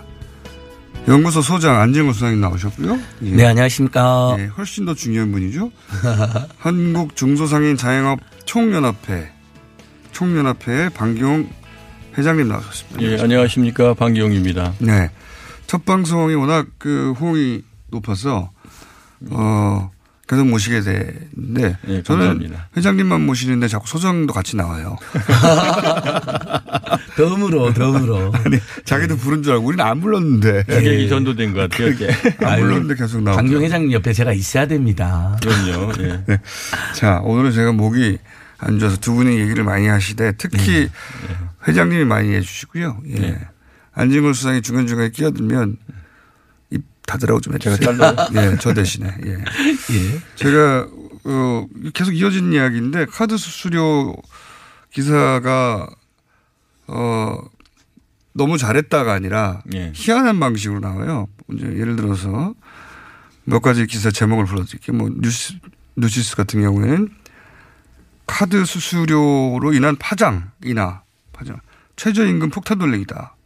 연구소 1.07 1.43
소장 1.43 1.79
안정호 1.81 2.13
소장님 2.15 2.41
나오셨고요. 2.41 2.99
예. 3.25 3.31
네, 3.31 3.47
안녕하십니까. 3.47 4.37
예, 4.39 4.47
훨씬 4.47 4.87
더 4.87 4.95
중요한 4.95 5.33
분이죠. 5.33 5.71
한국 6.59 7.15
중소상인 7.15 7.77
자영업 7.77 8.21
총연합회 8.47 9.31
총연합회 10.13 10.89
방기용 10.91 11.51
회장님 12.17 12.49
나오셨습니다. 12.49 13.03
예, 13.03 13.21
안녕하십니까. 13.21 13.93
방기용입니다. 13.95 14.73
네. 14.79 15.11
첫 15.67 15.85
방송이 15.85 16.35
워낙 16.35 16.67
그 16.79 17.13
호응이 17.21 17.63
높아서 17.89 18.51
어 19.31 19.91
계속 20.27 20.47
모시게 20.47 20.81
되는데 20.81 21.77
네, 21.83 22.03
저는 22.03 22.51
회장님만 22.77 23.27
모시는데 23.27 23.69
자꾸 23.69 23.87
소장도 23.87 24.33
같이 24.33 24.57
나와요. 24.57 24.97
덤으로 27.17 27.73
덤으로. 27.75 28.33
아니 28.45 28.59
자기도 28.85 29.17
부른 29.17 29.43
줄 29.43 29.53
알고 29.55 29.67
우리는 29.67 29.85
안 29.85 30.01
불렀는데. 30.01 30.65
기획이 30.69 31.09
전도된 31.09 31.55
것 31.55 31.69
같아요. 31.71 31.89
안 32.45 32.61
불렀는데 32.61 32.95
계속 32.97 33.23
나오고. 33.23 33.37
강경 33.37 33.63
회장님 33.63 33.93
옆에 33.93 34.13
제가 34.13 34.33
있어야 34.33 34.67
됩니다. 34.67 35.37
그럼요. 35.43 35.93
예. 36.01 36.23
네. 36.27 36.39
자 36.95 37.21
오늘은 37.25 37.53
제가 37.53 37.73
목이 37.73 38.19
안 38.59 38.79
좋아서 38.79 38.97
두 38.97 39.15
분이 39.15 39.39
얘기를 39.39 39.65
많이 39.65 39.87
하시되 39.87 40.33
특히 40.39 40.59
네. 40.59 40.89
회장님이 41.69 42.05
많이 42.05 42.33
해 42.35 42.41
주시고요. 42.41 43.01
예. 43.09 43.15
네. 43.21 43.41
안진걸 43.93 44.35
수상이 44.35 44.61
중간중간에 44.63 45.11
끼어들면 45.11 45.77
입 46.71 46.83
닫으라고 47.07 47.41
좀 47.41 47.55
해주세요. 47.55 47.77
제가 47.77 48.15
잘라요? 48.33 48.51
예, 48.53 48.57
저 48.59 48.75
대신에. 48.75 49.07
예. 49.25 49.33
예. 49.35 50.21
제가, 50.35 50.89
어, 51.25 51.67
계속 51.93 52.13
이어진 52.13 52.53
이야기인데 52.53 53.07
카드 53.07 53.37
수수료 53.37 54.17
기사가, 54.91 55.89
어, 56.87 57.39
너무 58.33 58.59
잘했다가 58.59 59.13
아니라 59.13 59.63
예. 59.75 59.93
희한한 59.95 60.41
방식으로 60.41 60.81
나와요. 60.81 61.29
이제 61.53 61.65
예를 61.67 61.97
들어서 61.97 62.55
몇 63.45 63.61
가지 63.61 63.87
기사 63.87 64.11
제목을 64.11 64.45
불러드릴게요. 64.47 64.97
뭐 64.97 65.11
뉴스, 65.21 65.55
뉴시스 65.97 66.37
같은 66.37 66.61
경우에는 66.63 67.09
카드 68.27 68.65
수수료로 68.65 69.73
인한 69.75 69.97
파장이나 69.97 71.03
파장, 71.33 71.61
최저임금 71.97 72.51
폭탄 72.51 72.79
돌리기다. 72.79 73.37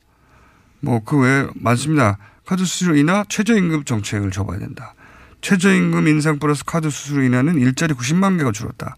뭐 0.81 1.01
그 1.05 1.18
외에 1.18 1.46
많습니다. 1.55 2.18
카드 2.46 2.64
수수료 2.64 2.96
인하 2.96 3.24
최저임금 3.29 3.85
정책을 3.85 4.31
접어야 4.31 4.59
된다. 4.59 4.94
최저임금 5.40 6.09
인상 6.09 6.38
플러스 6.38 6.64
카드 6.64 6.88
수수료 6.88 7.22
인하는 7.24 7.59
일자리 7.59 7.92
90만 7.94 8.38
개가 8.38 8.53
줄었다. 8.53 8.96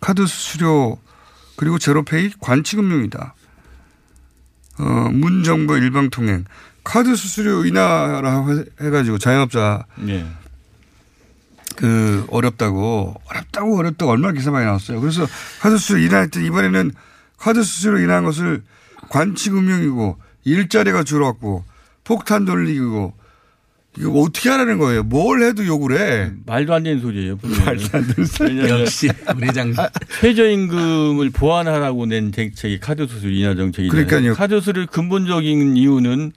카드 0.00 0.26
수수료 0.26 0.98
그리고 1.56 1.78
제로페이 1.78 2.32
관치금융이다. 2.40 3.34
어, 4.78 5.08
문 5.12 5.42
정부 5.42 5.76
일방 5.76 6.10
통행 6.10 6.44
카드 6.84 7.14
수수료 7.16 7.64
인하라고 7.64 8.64
해가지고 8.80 9.18
자영업자 9.18 9.84
예. 10.08 10.26
그 11.76 12.26
어렵다고 12.30 13.14
어렵다고 13.28 13.78
어렵다고 13.78 14.10
얼마나 14.10 14.32
기사 14.32 14.50
많이 14.50 14.64
나왔어요. 14.64 15.00
그래서 15.00 15.26
카드 15.60 15.76
수수료 15.78 16.00
인하했더니 16.00 16.46
이번에는 16.46 16.92
카드 17.36 17.62
수수료 17.62 18.00
인한 18.00 18.24
것을 18.24 18.62
관측 19.10 19.56
음용이고 19.56 20.18
일자리가 20.44 21.04
줄었고 21.04 21.64
폭탄 22.04 22.44
돌리고 22.44 23.14
이거 23.98 24.10
어떻게 24.20 24.48
하라는 24.50 24.78
거예요? 24.78 25.02
뭘 25.02 25.42
해도 25.42 25.64
욕을 25.66 25.98
해. 25.98 26.30
말도 26.46 26.72
안 26.74 26.82
되는 26.84 27.00
소리예요. 27.00 27.38
말도 27.42 27.98
안 27.98 28.06
되는 28.06 28.24
소리. 28.26 28.58
역시 28.68 29.08
우리 29.36 29.52
장 29.52 29.72
최저임금을 30.20 31.30
보완하라고 31.30 32.06
낸 32.06 32.30
정책이 32.32 32.78
카드 32.80 33.06
수수료 33.06 33.32
인하 33.34 33.54
정책이잖아요. 33.54 34.06
그러니까요. 34.06 34.34
카드 34.34 34.56
수수료 34.60 34.86
근본적인 34.86 35.76
이유는 35.76 36.32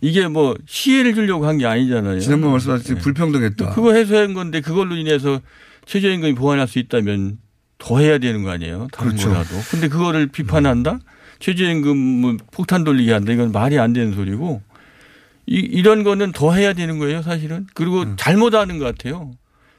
이게 0.00 0.26
뭐 0.28 0.56
시혜를 0.66 1.14
주려고 1.14 1.46
한 1.46 1.58
게 1.58 1.66
아니잖아요. 1.66 2.20
지난번 2.20 2.52
말씀하셨듯이 2.52 2.94
네. 2.94 3.00
불평등했다. 3.00 3.70
그거 3.70 3.92
해소한 3.94 4.32
건데 4.34 4.60
그걸로 4.60 4.96
인해서 4.96 5.40
최저임금이 5.86 6.34
보완할 6.34 6.68
수 6.68 6.78
있다면 6.78 7.38
더 7.78 7.98
해야 7.98 8.18
되는 8.18 8.42
거 8.42 8.50
아니에요? 8.50 8.88
다른 8.92 9.10
그렇죠. 9.12 9.28
거라도. 9.30 9.48
근데 9.70 9.88
그거를 9.88 10.26
비판한다? 10.28 10.98
최저임금 11.40 12.36
폭탄 12.52 12.82
돌리게 12.84 13.12
한다? 13.12 13.32
이건 13.32 13.52
말이 13.52 13.78
안 13.78 13.92
되는 13.92 14.12
소리고 14.14 14.62
이, 15.48 15.56
이런 15.56 16.04
거는 16.04 16.32
더 16.32 16.52
해야 16.52 16.74
되는 16.74 16.98
거예요, 16.98 17.22
사실은. 17.22 17.66
그리고 17.74 18.02
음. 18.02 18.14
잘못하는 18.18 18.78
것 18.78 18.84
같아요. 18.84 19.32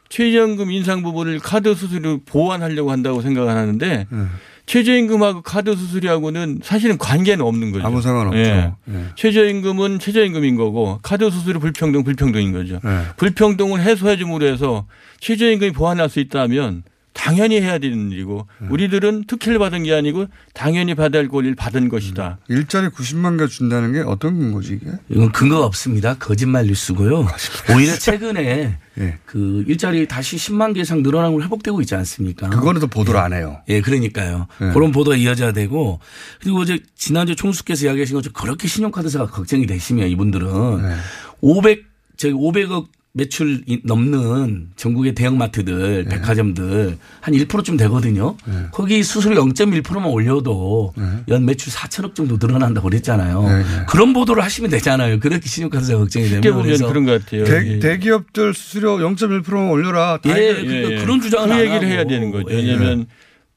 최저임금 0.09 0.71
인상 0.71 1.03
부분을 1.03 1.37
카드 1.39 1.75
수수료 1.75 2.19
보완하려고 2.25 2.91
한다고 2.91 3.21
생각을 3.21 3.55
하는데 3.55 4.07
음. 4.11 4.31
최저임금하고 4.65 5.41
카드 5.43 5.75
수수료하고는 5.75 6.61
사실은 6.63 6.97
관계는 6.97 7.45
없는 7.45 7.71
거죠. 7.71 7.85
아무 7.85 8.01
상관없죠. 8.01 8.37
예. 8.39 8.71
예. 8.89 9.05
최저임금은 9.15 9.99
최저임금인 9.99 10.55
거고 10.55 10.99
카드 11.01 11.29
수수료 11.29 11.59
불평등 11.59 12.03
불평등인 12.03 12.51
거죠. 12.51 12.79
예. 12.85 13.01
불평등을 13.17 13.81
해소해 13.81 14.17
줌으로 14.17 14.45
해서 14.45 14.85
최저임금이 15.21 15.71
보완할 15.71 16.09
수 16.09 16.19
있다면 16.19 16.83
당연히 17.13 17.59
해야 17.59 17.79
되는 17.79 18.11
일이고 18.11 18.47
예. 18.63 18.67
우리들은 18.69 19.25
특혜를 19.25 19.59
받은 19.59 19.83
게 19.83 19.93
아니고 19.93 20.27
당연히 20.53 20.95
받아야 20.95 21.21
할 21.21 21.27
권리를 21.27 21.55
받은 21.55 21.89
것이다. 21.89 22.37
일자리 22.47 22.87
90만 22.87 23.37
개 23.39 23.47
준다는 23.47 23.93
게 23.93 23.99
어떤 23.99 24.37
근거지 24.39 24.73
이게? 24.81 24.91
이건 25.09 25.31
근거가 25.31 25.65
없습니다. 25.65 26.15
거짓말 26.17 26.67
뉴스고요. 26.67 27.27
오히려 27.75 27.95
최근에 27.97 28.77
예. 28.99 29.17
그 29.25 29.63
일자리 29.67 30.07
다시 30.07 30.35
10만 30.37 30.73
개 30.73 30.81
이상 30.81 31.01
늘어난 31.03 31.31
걸 31.33 31.43
회복되고 31.43 31.81
있지 31.81 31.95
않습니까? 31.95 32.49
그거는 32.49 32.79
또 32.81 32.87
보도를 32.87 33.19
안 33.19 33.33
해요. 33.33 33.59
예, 33.69 33.81
그러니까요. 33.81 34.47
예. 34.61 34.69
그런 34.71 34.91
보도가 34.91 35.17
이어져야 35.17 35.51
되고 35.51 35.99
그리고 36.41 36.63
이제 36.63 36.79
지난주 36.95 37.35
총수께서 37.35 37.87
이야기하신 37.87 38.15
것처럼 38.15 38.33
그렇게 38.33 38.67
신용카드사가 38.67 39.27
걱정이 39.27 39.65
되시면 39.65 40.07
이분들은 40.09 40.81
네. 40.83 40.95
500 41.41 41.83
저기 42.17 42.33
500억 42.33 42.87
매출 43.23 43.61
이- 43.67 43.81
넘는 43.83 44.69
전국의 44.77 45.13
대형마트들, 45.13 46.05
네. 46.05 46.09
백화점들 46.15 46.97
한 47.19 47.33
1%쯤 47.33 47.75
되거든요. 47.77 48.37
거기 48.71 49.03
수수료 49.03 49.35
0.1%만 49.35 50.05
올려도 50.05 50.93
연 51.27 51.45
매출 51.45 51.73
4천억 51.73 52.15
정도 52.15 52.37
늘어난다고 52.39 52.89
그랬잖아요. 52.89 53.43
네, 53.43 53.57
네. 53.59 53.63
그런 53.89 54.13
보도를 54.13 54.41
하시면 54.43 54.69
되잖아요. 54.71 55.19
그렇게 55.19 55.47
신용카드사 55.49 55.97
걱정이 55.97 56.25
되면. 56.25 56.37
쉽게 56.41 56.51
보면 56.51 56.65
그래서 56.65 56.87
그런 56.87 57.05
것 57.05 57.23
같아요. 57.25 57.43
대, 57.43 57.73
예. 57.75 57.79
대기업들 57.79 58.53
수수료 58.53 58.97
0.1%만 58.99 59.69
올려라. 59.69 60.17
다 60.23 60.29
예, 60.29 60.49
해결- 60.53 60.65
그러니까 60.65 61.01
그런 61.03 61.21
주장은 61.21 61.47
그안 61.49 61.59
얘기를 61.59 61.75
하고. 61.81 61.85
해야 61.87 62.03
되는 62.05 62.31
거죠. 62.31 62.45
예. 62.51 62.55
왜냐하면 62.55 63.05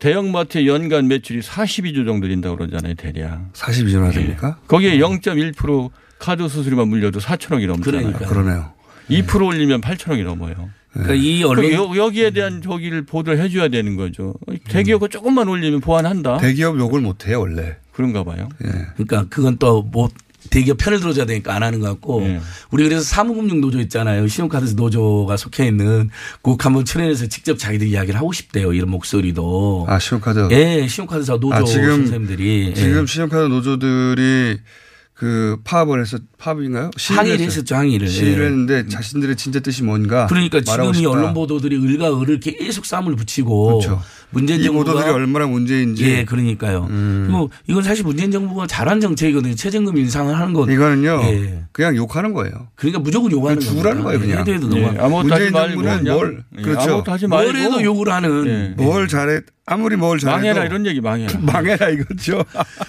대형마트의 0.00 0.66
연간 0.66 1.06
매출이 1.06 1.40
42조 1.40 2.04
정도 2.04 2.26
된다고 2.26 2.56
그러잖아요, 2.56 2.94
대략. 2.94 3.52
42조나 3.52 4.12
됩니까? 4.12 4.58
거기에 4.66 4.98
0.1% 4.98 5.90
카드 6.18 6.48
수수료만 6.48 6.88
물려도 6.88 7.20
4천억이 7.20 7.66
넘잖아요. 7.68 7.82
그러니까요. 8.12 8.28
그러네요. 8.28 8.72
2% 9.12 9.46
올리면 9.46 9.80
8천억이 9.80 10.24
넘어요. 10.24 10.70
그러니까 10.92 11.14
이 11.14 11.42
언론 11.42 11.72
여- 11.72 11.96
여기에 11.96 12.30
대한 12.32 12.60
저기를 12.60 13.06
보도를 13.06 13.38
해줘야 13.40 13.68
되는 13.68 13.96
거죠. 13.96 14.34
대기업가 14.68 15.08
조금만 15.08 15.48
올리면 15.48 15.80
보완한다. 15.80 16.36
대기업 16.38 16.78
욕을 16.78 17.00
못 17.00 17.26
해요 17.26 17.40
원래. 17.40 17.76
그런가 17.92 18.24
봐요. 18.24 18.48
예. 18.64 18.68
그러니까 18.96 19.26
그건 19.30 19.56
또뭐 19.58 20.10
대기업 20.50 20.76
편을 20.76 20.98
들어줘야 21.00 21.24
되니까 21.24 21.54
안 21.54 21.62
하는 21.62 21.78
것 21.80 21.86
같고 21.88 22.22
예. 22.24 22.40
우리 22.72 22.84
그래서 22.84 23.02
사무금융 23.02 23.60
노조 23.62 23.78
있잖아요. 23.80 24.26
신용카드 24.26 24.74
노조가 24.76 25.36
속해 25.38 25.66
있는 25.66 26.10
곡 26.42 26.64
한번 26.66 26.84
출연해서 26.84 27.26
직접 27.28 27.58
자기들 27.58 27.86
이야기를 27.86 28.18
하고 28.18 28.32
싶대요. 28.32 28.72
이런 28.74 28.90
목소리도. 28.90 29.86
아 29.88 29.98
신용카드. 29.98 30.48
예, 30.50 30.86
신용카드사 30.88 31.34
노조 31.34 31.54
아, 31.54 31.64
지금- 31.64 31.86
선생님들이 32.06 32.74
지금 32.74 33.02
예. 33.02 33.06
신용카드 33.06 33.44
노조들이 33.46 34.58
그 35.14 35.58
파업을 35.64 36.00
해서 36.00 36.18
파업인가요? 36.42 36.90
항의를 36.98 37.40
했었죠, 37.46 37.76
항의를. 37.76 38.08
시위를 38.08 38.42
예. 38.42 38.46
했는데 38.46 38.88
자신들의 38.88 39.36
진짜 39.36 39.60
뜻이 39.60 39.84
뭔가 39.84 40.26
그러니까 40.26 40.60
지금 40.60 40.92
이. 40.94 41.06
언론 41.06 41.32
보도들이 41.34 41.76
을과 41.76 42.20
을을 42.20 42.40
계속 42.40 42.84
쌈을 42.84 43.14
붙이고 43.14 43.78
그렇죠. 43.78 44.02
문재인 44.30 44.60
이 44.60 44.64
정부가 44.64 44.92
보도들이 44.92 45.12
얼마나 45.12 45.46
문제인지 45.46 46.04
예, 46.04 46.24
그러니까요. 46.24 46.86
음. 46.90 47.24
그리고 47.28 47.50
이건 47.68 47.82
사실 47.82 48.04
문재인 48.04 48.30
정부가 48.32 48.66
잘한 48.66 49.00
정책이거든요. 49.00 49.54
최저임금 49.54 49.96
인상을 49.96 50.36
하는 50.36 50.52
것. 50.52 50.68
이거는요 50.68 51.20
예. 51.24 51.64
그냥 51.70 51.94
욕하는 51.96 52.32
거예요. 52.32 52.68
그러니까 52.74 52.98
무조건 52.98 53.30
요구하는 53.30 53.60
그냥 53.60 53.74
죽으라는 53.74 54.02
거예요, 54.02 54.20
그냥. 54.20 54.40
해도 54.40 54.52
해도 54.52 54.76
예, 54.76 54.80
넘어가. 54.80 55.04
아무것도 55.04 55.34
하지 55.34 55.44
문재인 55.50 55.84
말고 55.84 56.02
뭘 56.02 56.44
예, 56.58 56.62
그렇죠. 56.62 56.80
아무것도 56.80 57.12
하지 57.12 57.26
말고 57.28 57.52
뭘 57.52 57.62
해도 57.62 57.82
욕을 57.84 58.12
하는. 58.12 58.46
예. 58.46 58.82
뭘 58.82 59.06
잘해 59.06 59.40
아무리 59.64 59.94
뭘 59.96 60.18
잘해도 60.18 60.38
망해라 60.38 60.64
이런 60.64 60.86
얘기 60.86 61.00
망해라. 61.00 61.38
망해라 61.40 61.88
이거죠. 61.90 62.44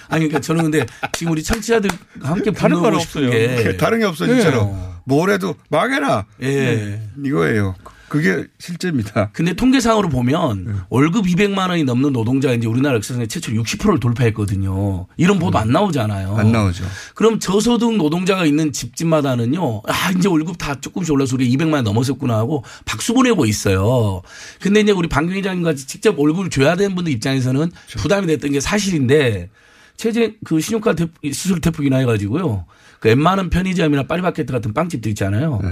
아니 0.08 0.26
그러니까 0.26 0.40
저는 0.40 0.62
근데 0.64 0.86
지금 1.12 1.32
우리 1.32 1.42
청취자들과 1.42 1.96
함께 2.22 2.50
분노하고 2.50 2.98
싶은 2.98 3.28
없 3.28 3.34
다른 3.76 3.98
게 4.00 4.04
없어 4.04 4.26
진짜로. 4.26 4.74
뭘 5.04 5.30
해도 5.30 5.54
망해라. 5.68 6.24
예. 6.42 7.00
이거예요. 7.24 7.74
그게 8.08 8.44
실제입니다. 8.60 9.30
근데 9.32 9.54
통계상으로 9.54 10.08
보면 10.08 10.84
월급 10.88 11.24
200만 11.26 11.70
원이 11.70 11.82
넘는 11.82 12.12
노동자가 12.12 12.54
이제 12.54 12.68
우리나라 12.68 12.94
역사상에 12.96 13.26
최초 13.26 13.50
60%를 13.50 13.98
돌파했거든요. 13.98 15.06
이런 15.16 15.38
보도 15.40 15.58
안 15.58 15.70
나오잖아요. 15.70 16.36
안 16.36 16.52
나오죠. 16.52 16.84
그럼 17.14 17.40
저소득 17.40 17.96
노동자가 17.96 18.44
있는 18.44 18.72
집집마다는요. 18.72 19.82
아, 19.88 20.10
이제 20.16 20.28
월급 20.28 20.58
다 20.58 20.80
조금씩 20.80 21.12
올라서 21.12 21.34
우리 21.34 21.48
200만 21.56 21.72
원 21.74 21.84
넘었었구나 21.84 22.36
하고 22.36 22.62
박수 22.84 23.14
보내고 23.14 23.46
있어요. 23.46 24.22
근데 24.60 24.80
이제 24.80 24.92
우리 24.92 25.08
방금 25.08 25.34
회장님 25.34 25.64
같이 25.64 25.86
직접 25.86 26.16
월급을 26.16 26.50
줘야 26.50 26.76
되는 26.76 26.94
분들 26.94 27.12
입장에서는 27.14 27.72
부담이 27.98 28.28
됐던 28.28 28.52
게 28.52 28.60
사실인데 28.60 29.50
최재 29.96 30.34
그 30.44 30.60
신용카드 30.60 31.06
대폭- 31.06 31.34
수수료 31.34 31.58
대폭 31.60 31.84
인하해가지고요. 31.84 32.64
그 33.04 33.08
웬만한 33.08 33.50
편의점이나 33.50 34.04
파리바게트 34.04 34.50
같은 34.52 34.72
빵집들 34.72 35.10
있잖아요. 35.10 35.60
네. 35.62 35.68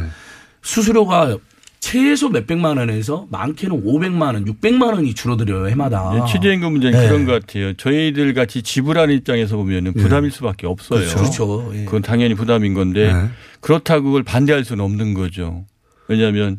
수수료가 0.60 1.38
최소 1.80 2.28
몇백만 2.28 2.76
원에서 2.76 3.26
많게는 3.30 3.82
500만 3.82 4.34
원, 4.34 4.44
600만 4.44 4.94
원이 4.94 5.14
줄어들어요 5.14 5.68
해마다. 5.68 6.12
예, 6.14 6.32
최저임금 6.32 6.72
문제는 6.72 7.00
네. 7.00 7.08
그런 7.08 7.24
것 7.24 7.32
같아요. 7.32 7.72
저희들 7.72 8.34
같이 8.34 8.62
지불하는 8.62 9.14
입장에서 9.16 9.56
보면은 9.56 9.94
부담일 9.94 10.30
수밖에 10.30 10.66
없어요. 10.66 11.00
네. 11.00 11.14
그렇죠. 11.14 11.72
예. 11.74 11.84
그건 11.86 12.02
당연히 12.02 12.34
부담인 12.34 12.74
건데 12.74 13.12
네. 13.12 13.30
그렇다고 13.60 14.04
그걸 14.04 14.22
반대할 14.22 14.64
수는 14.64 14.84
없는 14.84 15.14
거죠. 15.14 15.64
왜냐하면 16.06 16.56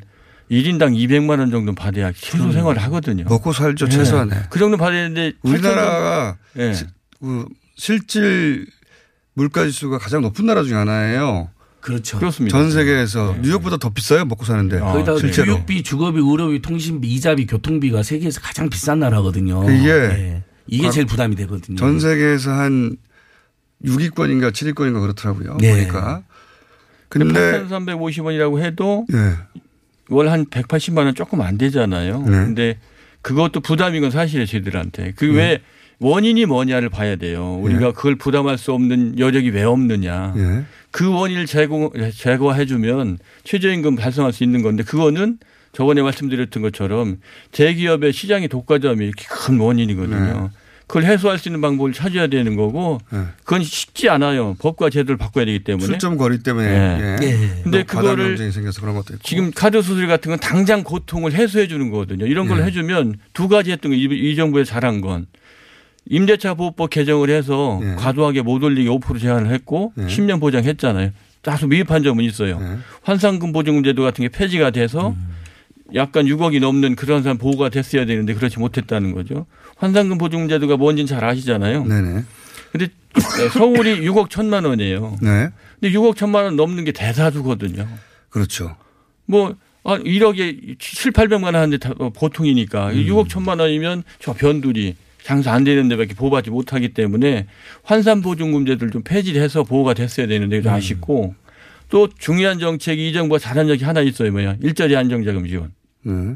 1인당 0.52 0.98
200만 0.98 1.40
원 1.40 1.52
정도 1.52 1.74
받아야 1.74 2.12
최소 2.12 2.52
생활을 2.52 2.82
하거든요. 2.84 3.24
먹고 3.30 3.54
살죠 3.54 3.86
예. 3.86 3.90
최소한에. 3.90 4.36
그 4.50 4.60
정도 4.60 4.76
받아야 4.76 5.08
되는데 5.08 5.38
우리나라가 5.44 6.38
그 6.54 7.46
실질 7.76 8.66
물가 9.34 9.66
지수가 9.66 9.98
가장 9.98 10.22
높은 10.22 10.46
나라 10.46 10.64
중에 10.64 10.76
하나예요. 10.76 11.50
그렇죠. 11.82 12.18
그렇습니다. 12.18 12.58
전 12.58 12.72
세계에서 12.72 13.36
뉴욕보다 13.42 13.76
더 13.78 13.90
비싸요 13.90 14.24
먹고 14.26 14.46
사는데 14.46 14.78
아, 14.80 14.94
거기다가 14.94 15.20
실제로. 15.20 15.54
교육비, 15.56 15.84
주거비, 15.84 16.20
의료비, 16.20 16.62
통신비, 16.62 17.08
이자비, 17.10 17.46
교통비가 17.46 18.04
세계에서 18.04 18.40
가장 18.40 18.70
비싼 18.70 19.00
나라거든요. 19.00 19.64
이게 19.70 19.90
예. 19.90 20.44
이게 20.68 20.84
과- 20.86 20.92
제일 20.92 21.06
부담이 21.06 21.36
되거든요. 21.36 21.76
전 21.78 22.00
세계에서 22.00 22.52
한 22.52 22.96
6위권인가 23.84 24.52
7위권인가 24.54 25.02
그렇더라고요. 25.02 25.58
네. 25.60 25.72
보니까. 25.72 26.24
근데 27.10 27.66
8,350원이라고 27.68 28.60
해도 28.62 29.06
예. 29.14 29.36
월한 30.10 30.46
180만 30.46 31.00
원 31.00 31.16
조금 31.16 31.42
안 31.42 31.58
되잖아요. 31.58 32.20
네. 32.22 32.30
근데 32.32 32.80
그것도 33.22 33.60
부담인 33.60 34.02
건 34.02 34.12
사실이에요, 34.12 34.46
저희들한테. 34.46 35.14
그왜 35.18 35.62
원인이 36.04 36.46
뭐냐를 36.46 36.90
봐야 36.90 37.16
돼요. 37.16 37.58
우리가 37.62 37.94
그걸 37.94 38.16
부담할 38.16 38.58
수 38.58 38.74
없는 38.74 39.18
여력이 39.20 39.50
왜 39.52 39.64
없느냐. 39.64 40.34
예. 40.38 40.64
그 40.92 41.10
원인을 41.10 41.46
제거, 41.46 41.92
제거해 42.14 42.66
주면 42.66 43.18
최저임금 43.44 43.96
달성할 43.96 44.34
수 44.34 44.44
있는 44.44 44.62
건데 44.62 44.84
그거는 44.84 45.38
저번에 45.72 46.02
말씀드렸던 46.02 46.62
것처럼 46.62 47.18
대기업의 47.52 48.14
시장의 48.14 48.48
독과점이 48.50 49.04
이렇게 49.06 49.26
큰 49.28 49.60
원인이거든요. 49.60 50.52
그걸 50.86 51.06
해소할 51.06 51.40
수 51.40 51.48
있는 51.48 51.62
방법을 51.62 51.94
찾아야 51.94 52.28
되는 52.28 52.56
거고 52.56 53.00
네. 53.10 53.20
그건 53.44 53.64
쉽지 53.64 54.10
않아요. 54.10 54.56
법과 54.60 54.90
제도를 54.92 55.18
바꿔야 55.18 55.46
되기 55.46 55.64
때문에. 55.64 55.86
출점 55.88 56.18
거리 56.18 56.44
때문에 56.44 56.68
네. 56.68 57.18
예. 57.22 57.26
예. 57.26 57.62
근데 57.64 57.84
과다 57.84 58.02
그거를 58.02 58.28
경쟁이 58.28 58.52
생겨서 58.52 58.82
그런 58.82 58.94
것도 58.94 59.16
있고. 59.16 59.24
지금 59.24 59.50
카드 59.56 59.82
수수료 59.82 60.08
같은 60.08 60.30
건 60.30 60.40
당장 60.40 60.84
고통을 60.84 61.34
해소해 61.34 61.68
주는 61.68 61.90
거거든요. 61.90 62.28
이런 62.28 62.48
걸 62.48 62.60
네. 62.60 62.66
해주면 62.66 63.16
두 63.34 63.48
가지 63.48 63.72
했던 63.72 63.92
거 63.92 63.98
이 63.98 64.36
정부에 64.36 64.64
잘한 64.66 65.02
건 65.02 65.26
임대차 66.10 66.56
보호법 66.56 66.90
개정을 66.90 67.30
해서 67.30 67.80
네. 67.82 67.96
과도하게 67.96 68.42
못 68.42 68.64
올리게 68.64 68.90
5% 68.90 69.20
제한을 69.20 69.52
했고 69.52 69.94
네. 69.96 70.08
10년 70.08 70.40
보장했잖아요. 70.40 71.12
다소 71.42 71.68
미흡한 71.68 72.04
점은 72.04 72.24
있어요. 72.24 72.60
네. 72.60 72.78
환상금 73.04 73.52
보증제도 73.52 74.02
같은 74.04 74.24
게 74.24 74.30
폐지가 74.30 74.72
돼서 74.72 75.16
약간 75.94 76.26
6억이 76.26 76.60
넘는 76.60 76.96
그런 76.96 77.22
사람 77.24 77.38
보호가 77.38 77.70
됐어야 77.70 78.06
되는데 78.06 78.34
그렇지 78.34 78.60
못했다는 78.60 79.14
거죠. 79.14 79.46
환상금 79.78 80.18
보증제도가 80.18 80.78
뭔지는 80.78 81.08
잘 81.08 81.24
아시잖아요. 81.24 81.86
네네. 81.86 82.24
근데 82.72 82.88
서울이 83.52 84.02
6억 84.08 84.30
천만 84.30 84.66
원이에요. 84.66 85.18
네. 85.22 85.50
근데 85.80 85.96
6억 85.98 86.16
천만 86.16 86.46
원 86.46 86.56
넘는 86.56 86.86
게 86.86 86.92
대다수거든요. 86.92 87.88
그렇죠. 88.30 88.76
뭐, 89.26 89.56
아, 89.84 89.98
1억에 90.00 90.80
7, 90.80 91.12
800만 91.12 91.44
원 91.44 91.56
하는데 91.56 91.78
다 91.78 91.94
어, 92.00 92.10
보통이니까 92.10 92.90
음. 92.90 93.06
6억 93.06 93.30
천만 93.30 93.60
원이면 93.60 94.04
저 94.20 94.34
변두리 94.34 94.96
장사 95.24 95.54
안 95.54 95.64
되는 95.64 95.88
데밖에 95.88 96.14
보호받지 96.14 96.50
못하기 96.50 96.90
때문에 96.94 97.48
환산보증금제들 97.84 98.92
좀 98.92 99.04
폐지해서 99.04 99.64
보호가 99.64 99.94
됐어야 99.94 100.28
되는데 100.28 100.62
좀 100.62 100.72
음. 100.72 100.76
아쉽고 100.76 101.36
또 101.90 102.10
중요한 102.18 102.60
정책이 102.60 103.10
이 103.10 103.14
정부가 103.14 103.40
잘한 103.40 103.68
적이 103.68 103.86
하나 103.86 104.02
있어요. 104.02 104.32
뭐야. 104.32 104.58
일자리 104.62 104.96
안정자금 104.96 105.48
지원. 105.48 105.72
네. 106.04 106.36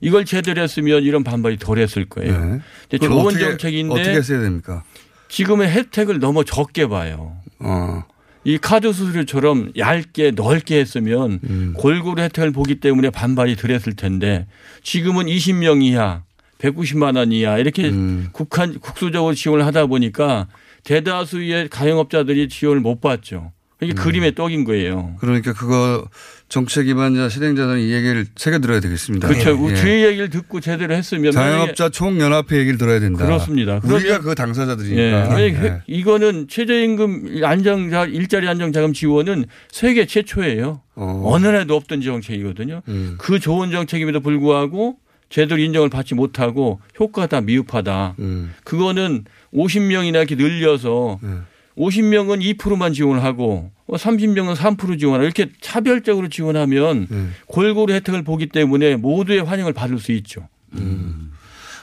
이걸 0.00 0.24
제대로 0.24 0.62
했으면 0.62 1.02
이런 1.02 1.24
반발이 1.24 1.56
덜 1.58 1.78
했을 1.78 2.04
거예요. 2.04 2.32
네. 2.32 2.60
근데 2.88 3.06
좋은 3.06 3.26
어떻게- 3.26 3.40
정책인데 3.44 3.92
어떻게 3.94 4.10
했어야 4.16 4.40
됩니까? 4.40 4.84
지금의 5.28 5.68
혜택을 5.70 6.20
너무 6.20 6.44
적게 6.44 6.86
봐요. 6.86 7.36
어. 7.58 8.04
이 8.44 8.56
카드 8.58 8.92
수수료처럼 8.92 9.72
얇게 9.76 10.30
넓게 10.30 10.78
했으면 10.78 11.40
음. 11.42 11.74
골고루 11.76 12.22
혜택을 12.22 12.52
보기 12.52 12.76
때문에 12.76 13.10
반발이 13.10 13.56
덜 13.56 13.72
했을 13.72 13.94
텐데 13.94 14.46
지금은 14.84 15.26
20명 15.26 15.82
이하 15.82 16.22
190만 16.58 17.16
원 17.16 17.32
이하 17.32 17.58
이렇게 17.58 17.88
음. 17.88 18.28
국한 18.32 18.78
국수적으로 18.80 19.34
지원을 19.34 19.64
하다 19.66 19.86
보니까 19.86 20.48
대다수의 20.84 21.68
가용업자들이 21.68 22.48
지원을 22.48 22.80
못 22.80 23.00
받죠. 23.00 23.52
이게 23.80 23.92
음. 23.92 23.94
그림의 23.94 24.34
떡인 24.34 24.64
거예요. 24.64 25.14
그러니까 25.20 25.52
그거 25.52 26.08
정책 26.48 26.84
기반자 26.84 27.28
실행자들은 27.28 27.78
이 27.78 27.92
얘기를 27.92 28.26
새겨 28.34 28.58
들어야 28.58 28.80
되겠습니다. 28.80 29.28
그렇죠. 29.28 29.70
예. 29.70 29.74
저희 29.76 30.04
얘기를 30.04 30.30
듣고 30.30 30.58
제대로 30.60 30.94
했으면 30.94 31.30
자영업자 31.30 31.90
총연합회 31.90 32.58
얘기를 32.58 32.76
들어야 32.76 32.98
된다. 32.98 33.24
그렇습니다. 33.24 33.80
우리가 33.84 34.20
그 34.20 34.30
예. 34.30 34.34
당사자들이니까. 34.34 35.32
아니, 35.32 35.42
예. 35.44 35.82
이거는 35.86 36.48
최저임금 36.48 37.42
안정자 37.44 38.06
일자리 38.06 38.48
안정자금 38.48 38.94
지원은 38.94 39.44
세계 39.70 40.06
최초예요. 40.06 40.82
어. 40.96 41.38
느 41.38 41.46
나라에도 41.46 41.76
없던 41.76 42.00
정책이거든요. 42.00 42.82
음. 42.88 43.14
그 43.18 43.38
좋은 43.38 43.70
정책임에도 43.70 44.20
불구하고 44.20 44.96
제대로 45.28 45.60
인정을 45.60 45.90
받지 45.90 46.14
못하고 46.14 46.80
효과다 46.98 47.40
미흡하다. 47.40 48.14
음. 48.18 48.54
그거는 48.64 49.24
50명이나 49.52 50.16
이렇게 50.16 50.34
늘려서 50.34 51.18
50명은 51.76 52.56
2%만 52.58 52.92
지원을 52.92 53.22
하고 53.22 53.70
30명은 53.88 54.54
3% 54.56 54.98
지원하고 54.98 55.24
이렇게 55.24 55.50
차별적으로 55.60 56.28
지원하면 56.28 57.06
골고루 57.46 57.92
혜택을 57.94 58.22
보기 58.22 58.46
때문에 58.46 58.96
모두의 58.96 59.44
환영을 59.44 59.72
받을 59.72 59.98
수 59.98 60.12
있죠. 60.12 60.48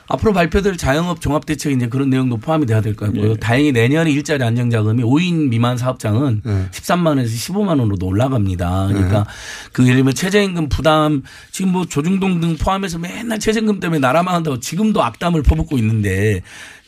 앞으로 0.08 0.34
발표될 0.34 0.78
자영업 0.78 1.20
종합대책 1.22 1.72
이제 1.74 1.88
그런 1.88 2.10
내용도 2.10 2.38
포함이 2.38 2.66
돼야 2.66 2.82
될 2.82 2.96
것 2.96 3.08
같고요. 3.08 3.32
예. 3.32 3.36
다행히 3.36 3.72
내년에 3.72 4.12
일자리 4.12 4.44
안정자금이 4.44 5.04
5인 5.04 5.50
미만 5.50 5.78
사업장은 5.78 6.42
네. 6.44 6.66
13만 6.72 7.08
원에서 7.08 7.30
15만 7.30 7.80
원으로 7.80 7.98
올라갑니다. 8.02 8.88
그러니까 8.88 9.20
네. 9.20 9.70
그 9.74 9.84
예를 9.84 9.96
들면 9.98 10.14
최저임금 10.14 10.70
부담 10.70 11.24
지금 11.52 11.72
뭐 11.72 11.86
조중동 11.86 12.40
등 12.40 12.56
포함해서 12.58 13.00
맨날 13.00 13.40
최저임금 13.40 13.80
때문에 13.80 14.00
나라 14.00 14.22
망한다고 14.24 14.60
지금도 14.60 15.04
악담을 15.04 15.42
퍼붓고 15.44 15.78
있는데 15.80 16.42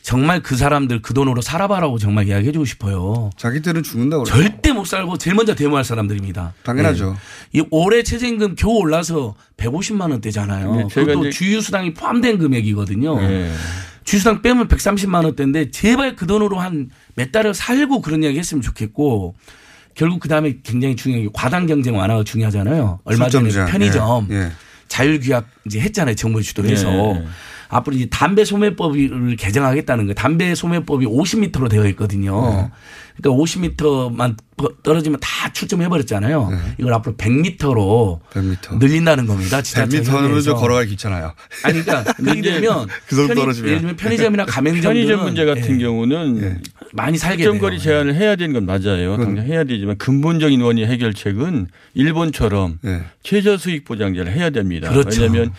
정말 0.07 0.41
그 0.41 0.55
사람들 0.55 1.01
그 1.01 1.13
돈으로 1.13 1.41
살아봐라고 1.41 1.97
정말 1.97 2.29
이야기해 2.29 2.53
주고 2.53 2.63
싶어요. 2.63 3.29
자기들은 3.35 3.83
죽는다고 3.83 4.23
그래요. 4.23 4.41
절대 4.41 4.71
못 4.71 4.85
살고 4.85 5.17
제일 5.17 5.35
먼저 5.35 5.53
데모할 5.53 5.83
사람들입니다. 5.83 6.53
당연하죠. 6.63 7.17
예. 7.53 7.59
이 7.59 7.63
올해 7.71 8.03
최저임금 8.03 8.55
겨우 8.55 8.77
올라서 8.77 9.35
150만 9.57 10.09
원대잖아요. 10.11 10.75
네, 10.75 10.83
그것도 10.89 11.29
주유수당이 11.31 11.93
포함된 11.93 12.37
금액이거든요. 12.37 13.19
네. 13.19 13.51
주유수당 14.05 14.41
빼면 14.41 14.69
130만 14.69 15.25
원대인데 15.25 15.71
제발 15.71 16.15
그 16.15 16.25
돈으로 16.25 16.57
한 16.57 16.89
몇 17.15 17.33
달을 17.33 17.53
살고 17.53 17.99
그런 17.99 18.23
이야기 18.23 18.39
했으면 18.39 18.61
좋겠고 18.61 19.35
결국 19.93 20.21
그 20.21 20.29
다음에 20.29 20.59
굉장히 20.63 20.95
중요한 20.95 21.25
게 21.25 21.29
과당 21.33 21.65
경쟁 21.67 21.97
완화가 21.97 22.23
중요하잖아요. 22.23 23.01
얼마 23.03 23.27
전에. 23.27 23.49
편의점 23.49 24.27
예. 24.29 24.35
예. 24.35 24.51
자율규약 24.87 25.47
이제 25.65 25.81
했잖아요. 25.81 26.15
정부 26.15 26.41
주도해서. 26.41 26.87
예. 27.71 27.75
앞으로 27.75 27.95
이제 27.95 28.05
담배 28.09 28.45
소매법을 28.45 29.35
개정하겠다는 29.35 30.05
거예요. 30.05 30.13
담배 30.15 30.53
소매법이 30.55 31.05
50m로 31.05 31.69
되어 31.69 31.85
있거든요. 31.89 32.69
그러니까 33.17 33.43
50m만 33.43 34.35
떨어지면 34.83 35.19
다 35.19 35.51
출점해 35.51 35.89
버렸잖아요. 35.89 36.51
이걸 36.77 36.93
앞으로 36.93 37.15
100m로 37.15 38.19
100m. 38.31 38.77
늘린다는 38.79 39.25
겁니다. 39.25 39.61
지자체 39.61 40.01
100m는 40.01 40.43
좀. 40.43 40.55
걸어가기 40.55 40.91
귀찮아요. 40.91 41.33
아니 41.63 41.81
그러니까 41.83 42.13
되면 42.23 42.87
그 43.07 43.15
정도 43.15 43.33
편의- 43.33 43.35
떨어지면. 43.35 43.67
예를 43.69 43.79
들면 43.81 43.95
편의점이나 43.97 44.45
가맹점들은 44.47 44.93
편의점 44.93 45.23
문제 45.25 45.45
같은 45.45 45.79
예, 45.81 45.83
경우는 45.83 46.61
많이 46.93 47.17
살게 47.17 47.43
특정거리 47.43 47.77
돼요. 47.77 47.83
제한을 47.83 48.15
해야 48.15 48.35
되는 48.35 48.53
건 48.53 48.65
맞아요. 48.65 49.17
당장 49.17 49.45
해야 49.45 49.63
되지만 49.63 49.97
근본적인 49.97 50.61
원인 50.61 50.87
해결책은 50.87 51.67
일본처럼 51.95 52.79
예. 52.85 53.01
최저 53.23 53.57
수익 53.57 53.83
보장제를 53.85 54.31
해야 54.31 54.49
됩니다. 54.51 54.89
그렇죠. 54.89 55.21
왜냐하면 55.23 55.53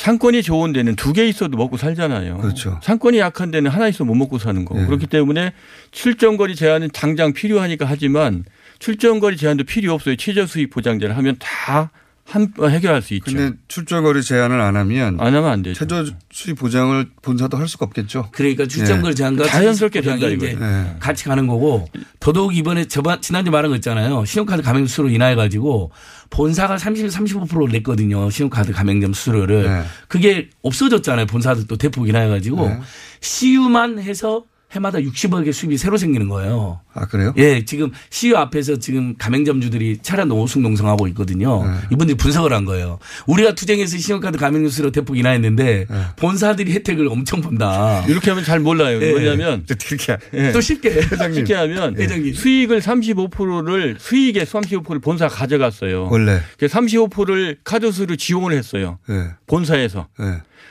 상권이 0.00 0.42
좋은 0.42 0.72
데는 0.72 0.96
두 0.96 1.12
개 1.12 1.26
있어도 1.28 1.58
먹고 1.58 1.76
살잖아요. 1.76 2.38
그렇죠. 2.38 2.78
상권이 2.82 3.18
약한 3.18 3.50
데는 3.50 3.70
하나 3.70 3.86
있어도 3.88 4.06
못 4.06 4.14
먹고 4.14 4.38
사는 4.38 4.64
거고. 4.64 4.80
예. 4.80 4.86
그렇기 4.86 5.06
때문에 5.08 5.52
출정거리 5.90 6.54
제한은 6.56 6.88
당장 6.94 7.34
필요하니까 7.34 7.84
하지만 7.86 8.44
출정거리 8.78 9.36
제한도 9.36 9.64
필요 9.64 9.92
없어요. 9.92 10.16
최저 10.16 10.46
수익 10.46 10.70
보장제를 10.70 11.16
하면 11.18 11.36
다 11.38 11.90
한, 12.24 12.52
해결할 12.58 13.02
수 13.02 13.12
있죠. 13.14 13.24
근데 13.26 13.56
출전거리 13.68 14.22
제한을 14.22 14.58
안 14.60 14.76
하면 14.76 15.20
안 15.20 15.34
하면 15.34 15.44
안 15.46 15.62
되죠. 15.62 15.80
최저 15.80 16.06
수입 16.30 16.58
보장을 16.60 17.06
본사도 17.22 17.56
할 17.58 17.66
수가 17.68 17.86
없겠죠. 17.86 18.28
그러니까 18.30 18.66
출점거리 18.66 19.10
예. 19.10 19.14
제한과 19.14 19.44
자연스럽게 19.44 20.00
된다, 20.00 20.28
이거는. 20.28 20.62
예. 20.62 20.96
같이 21.00 21.24
가는 21.24 21.46
거고 21.48 21.88
더더욱 22.20 22.56
이번에 22.56 22.84
저번 22.86 23.20
지난주 23.20 23.50
말한 23.50 23.70
거 23.70 23.74
있잖아요. 23.76 24.24
신용카드 24.24 24.62
가맹 24.62 24.86
수수료 24.86 25.08
인하해 25.10 25.34
가지고 25.34 25.90
본사가 26.30 26.78
30, 26.78 27.06
35%를 27.06 27.72
냈거든요. 27.72 28.30
신용카드 28.30 28.72
가맹점 28.72 29.12
수수료를. 29.12 29.64
네. 29.64 29.82
그게 30.08 30.48
없어졌잖아요. 30.62 31.26
본사도 31.26 31.76
대폭 31.76 32.08
인하해 32.08 32.28
가지고 32.28 32.68
네. 32.68 32.80
CU만 33.20 33.98
해서 34.00 34.44
해마다 34.72 34.98
60억의 34.98 35.52
수입이 35.52 35.76
새로 35.76 35.96
생기는 35.96 36.28
거예요. 36.28 36.80
아 36.94 37.06
그래요? 37.06 37.32
예, 37.36 37.64
지금 37.64 37.90
CU 38.10 38.36
앞에서 38.36 38.78
지금 38.78 39.16
가맹점주들이 39.16 39.98
차량 40.02 40.28
노숙 40.28 40.62
농성하고 40.62 41.08
있거든요. 41.08 41.64
네. 41.64 41.76
이분들이 41.92 42.16
분석을 42.16 42.52
한 42.52 42.64
거예요. 42.64 42.98
우리가 43.26 43.54
투쟁해서 43.54 43.98
신용카드 43.98 44.38
가맹점수로 44.38 44.92
대폭 44.92 45.18
인하했는데 45.18 45.86
네. 45.88 46.00
본사들이 46.16 46.72
혜택을 46.72 47.08
엄청 47.08 47.40
본다. 47.40 48.04
이렇게 48.06 48.30
하면 48.30 48.44
잘 48.44 48.60
몰라요. 48.60 49.00
예. 49.02 49.12
왜냐하면 49.12 49.64
그렇게 49.66 50.16
예. 50.34 50.52
또 50.52 50.60
쉽게 50.60 51.00
쉽게 51.34 51.54
하면 51.54 51.96
회장님. 51.96 52.34
수익을 52.34 52.80
35%를 52.80 53.96
수익의 53.98 54.46
35%를 54.46 55.00
본사가 55.00 55.34
가져갔어요. 55.34 56.08
원래. 56.10 56.40
그 56.58 56.66
35%를 56.66 57.58
카드수로 57.64 58.16
지원을 58.16 58.56
했어요. 58.56 58.98
예. 59.10 59.30
본사에서. 59.46 60.06
예. 60.20 60.24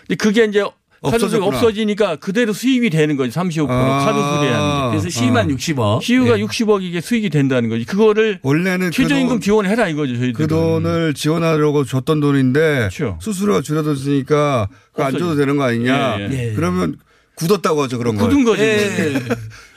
근데 0.07 0.15
그게 0.17 0.45
이제 0.45 0.63
없어졌구나. 1.01 1.57
없어지니까 1.57 2.17
그대로 2.17 2.53
수익이 2.53 2.89
되는 2.89 3.15
거지 3.15 3.31
35% 3.37 3.67
아. 3.69 4.05
카드수에 4.05 4.51
하는 4.51 4.91
게. 4.91 4.97
그래서 4.97 5.09
CU만 5.09 5.47
60억. 5.55 6.01
CU가 6.01 6.39
예. 6.39 6.43
60억 6.43 6.83
이게 6.83 7.01
수익이 7.01 7.29
된다는 7.29 7.69
거지. 7.69 7.85
그거를 7.85 8.39
원래는 8.41 8.91
최저임금 8.91 9.27
그, 9.27 9.33
돈, 9.35 9.41
지원해라 9.41 9.87
이거죠 9.89 10.15
저희들. 10.15 10.33
그 10.33 10.47
돈을 10.47 11.13
지원하려고 11.13 11.85
줬던 11.85 12.19
돈인데 12.19 12.59
그렇죠. 12.89 13.17
수수료가 13.21 13.61
줄어들었으니까 13.61 14.67
그거 14.91 15.03
안 15.03 15.13
줘도 15.13 15.35
되는 15.35 15.55
거 15.57 15.63
아니냐. 15.63 16.17
예, 16.19 16.29
예. 16.31 16.53
그러면 16.55 16.97
굳었다고 17.35 17.83
하죠 17.83 17.97
그런 17.97 18.17
거. 18.17 18.27
굳은 18.27 18.43
거지. 18.43 18.61
예. 18.61 19.13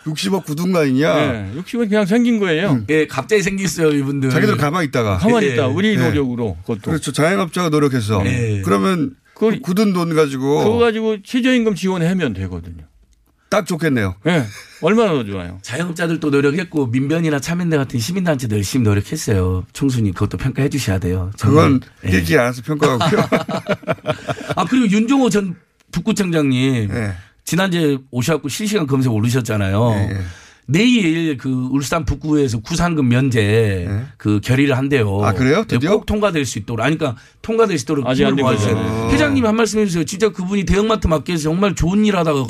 60억 0.04 0.42
굳은 0.46 0.72
거 0.72 0.80
아니냐. 0.80 1.18
예. 1.54 1.60
60억 1.60 1.88
그냥 1.88 2.04
생긴 2.06 2.40
거예요. 2.40 2.82
예, 2.90 3.06
갑자기 3.06 3.42
생겼어요, 3.42 3.90
이분들. 3.92 4.30
자기들 4.30 4.56
가만히 4.56 4.88
있다가. 4.88 5.18
가만히 5.18 5.46
예. 5.46 5.52
있다. 5.54 5.68
우리 5.68 5.90
예. 5.92 5.96
노력으로 5.96 6.56
그것도. 6.62 6.80
그렇죠. 6.90 7.12
자영업자가 7.12 7.68
노력해서. 7.68 8.20
예. 8.26 8.62
그러면 8.64 9.12
그걸- 9.34 9.60
굳은 9.60 9.92
돈 9.92 10.14
가지고 10.14 10.58
그거 10.64 10.78
가지고 10.78 11.22
최저임금 11.22 11.74
지원하면 11.74 12.32
되거든요. 12.34 12.84
딱 13.48 13.66
좋겠네요. 13.66 14.14
예. 14.28 14.44
얼마나 14.80 15.12
더 15.12 15.24
좋아요. 15.24 15.58
자영업자들도 15.60 16.30
노력했고 16.30 16.86
민변이나 16.86 17.38
차민대 17.38 17.76
같은 17.76 18.00
시민단체도 18.00 18.56
열심히 18.56 18.84
노력했어요. 18.84 19.66
총수님 19.74 20.14
그것도 20.14 20.38
평가해 20.38 20.70
주셔야 20.70 20.98
돼요. 20.98 21.30
정말. 21.36 21.64
그건 21.80 21.80
예. 22.06 22.16
얘기 22.16 22.38
안 22.38 22.48
해서 22.48 22.62
평가하고요. 22.64 23.20
아 24.56 24.64
그리고 24.64 24.88
윤종호 24.90 25.28
전 25.28 25.56
북구청장님 25.92 26.88
예. 26.94 27.12
지난주에 27.44 27.98
오셔갖고 28.10 28.48
실시간 28.48 28.86
검색 28.86 29.12
올리셨잖아요. 29.12 29.90
예, 29.96 30.14
예. 30.14 30.20
내일 30.66 31.36
그 31.36 31.68
울산 31.70 32.04
북구에서 32.04 32.60
구상금 32.60 33.08
면제 33.08 33.40
예. 33.88 34.04
그 34.16 34.40
결의를 34.40 34.76
한대요. 34.76 35.22
아, 35.24 35.32
그래요? 35.32 35.58
네, 35.62 35.64
드디어? 35.66 35.92
꼭 35.92 36.06
통과될 36.06 36.44
수 36.44 36.58
있도록. 36.58 36.84
아니, 36.84 36.96
그러니까 36.96 37.20
통과될 37.42 37.78
수 37.78 37.84
있도록 37.84 38.06
아직 38.06 38.24
안 38.24 38.36
모아주세요. 38.36 38.74
거죠. 38.76 39.10
회장님 39.12 39.44
한 39.44 39.56
말씀 39.56 39.80
해주세요. 39.80 40.04
진짜 40.04 40.28
그분이 40.28 40.64
대형마트 40.64 41.08
마켓에서 41.08 41.44
정말 41.44 41.74
좋은 41.74 42.04
일 42.04 42.16
하다가 42.16 42.46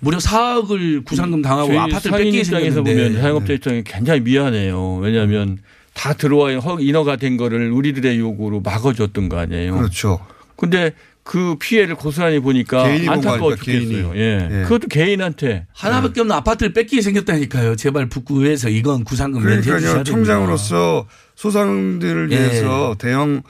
무려 0.00 0.18
4억을 0.18 1.04
구상금 1.04 1.42
당하고 1.42 1.78
아파트를 1.78 2.18
뺏기게 2.18 2.38
입장에서. 2.38 2.82
보면 2.82 3.14
자영업자 3.20 3.52
입장에 3.52 3.82
굉장히 3.84 4.20
미안해요. 4.20 4.96
왜냐하면 4.96 5.58
다 5.92 6.14
들어와야 6.14 6.58
허 6.58 6.80
인허가 6.80 7.16
된 7.16 7.36
거를 7.36 7.70
우리들의 7.70 8.18
요구로 8.18 8.60
막아줬던 8.62 9.28
거 9.28 9.38
아니에요. 9.38 9.76
그렇죠. 9.76 10.20
근데 10.56 10.92
그 11.22 11.56
피해를 11.60 11.94
고스란히 11.94 12.40
보니까 12.40 12.82
안타까워 12.84 13.54
죽겠어요. 13.56 14.12
예. 14.16 14.48
예. 14.50 14.62
그것도 14.64 14.88
개인한테 14.88 15.66
하나밖에 15.72 16.20
없는 16.22 16.34
아파트를 16.36 16.72
뺏기게 16.72 17.02
생겼다니까요. 17.02 17.76
제발 17.76 18.08
북구에서 18.08 18.68
이건 18.68 19.04
구상금 19.04 19.40
면제해 19.42 19.60
주셔야 19.62 19.78
그러니까요. 19.80 20.04
됩니다. 20.04 20.10
청장으로서 20.32 21.06
소상들을 21.36 22.32
예. 22.32 22.36
위해서 22.36 22.96
대형 22.98 23.42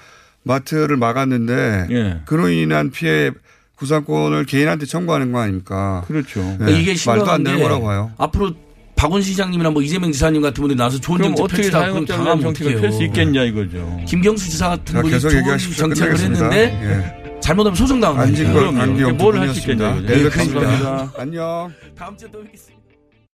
마트를 0.43 0.97
막았는데 0.97 1.87
예. 1.91 2.21
그로 2.27 2.49
인한 2.51 2.91
피해 2.91 3.31
구상권을 3.77 4.45
개인한테 4.45 4.85
청구하는 4.85 5.33
거 5.33 5.39
아닙니까? 5.41 6.05
그렇죠. 6.07 6.41
예. 6.41 6.57
그러니까 6.59 6.79
이게 6.79 6.95
말도 7.07 7.23
안 7.23 7.39
심각한 7.39 7.45
되는 7.45 7.59
게 7.59 7.63
거라고 7.65 7.85
봐요. 7.87 8.13
앞으로 8.19 8.53
박원 8.97 9.23
시장님이나 9.23 9.71
뭐 9.71 9.81
이재명 9.81 10.13
지사님 10.13 10.43
같은 10.43 10.61
분들이 10.61 10.77
나서 10.77 10.99
좋은 10.99 11.23
정책 11.23 11.43
어떻게 11.45 11.57
펼치다 11.63 11.91
그럼 11.93 12.05
당하면 12.05 12.41
정책을 12.43 12.73
어떡해요. 12.73 12.83
펼수 12.91 13.05
있겠냐 13.05 13.45
이거죠. 13.45 14.01
김경수 14.07 14.51
지사 14.51 14.69
같은 14.69 14.95
자, 14.95 15.01
분이 15.01 15.19
좋은. 15.21 15.33
정책을 15.33 15.95
끝내겠습니다. 16.15 16.51
했는데 16.51 17.20
잘못하면 17.41 17.75
소송 17.77 18.01
당한다. 18.01 18.23
안진걸, 18.23 18.65
두 18.65 19.15
뭘할수 19.15 19.63
분이었습니다. 19.63 19.91
있겠냐고요. 19.91 20.07
내일 20.07 20.25
네, 20.25 20.31
뵙겠습니다. 20.31 20.61
감사합니다. 20.61 21.13
안녕. 21.21 21.73
다음 21.97 22.17
주에 22.17 22.31
또 22.31 22.43
뵙겠습니다. 22.43 22.80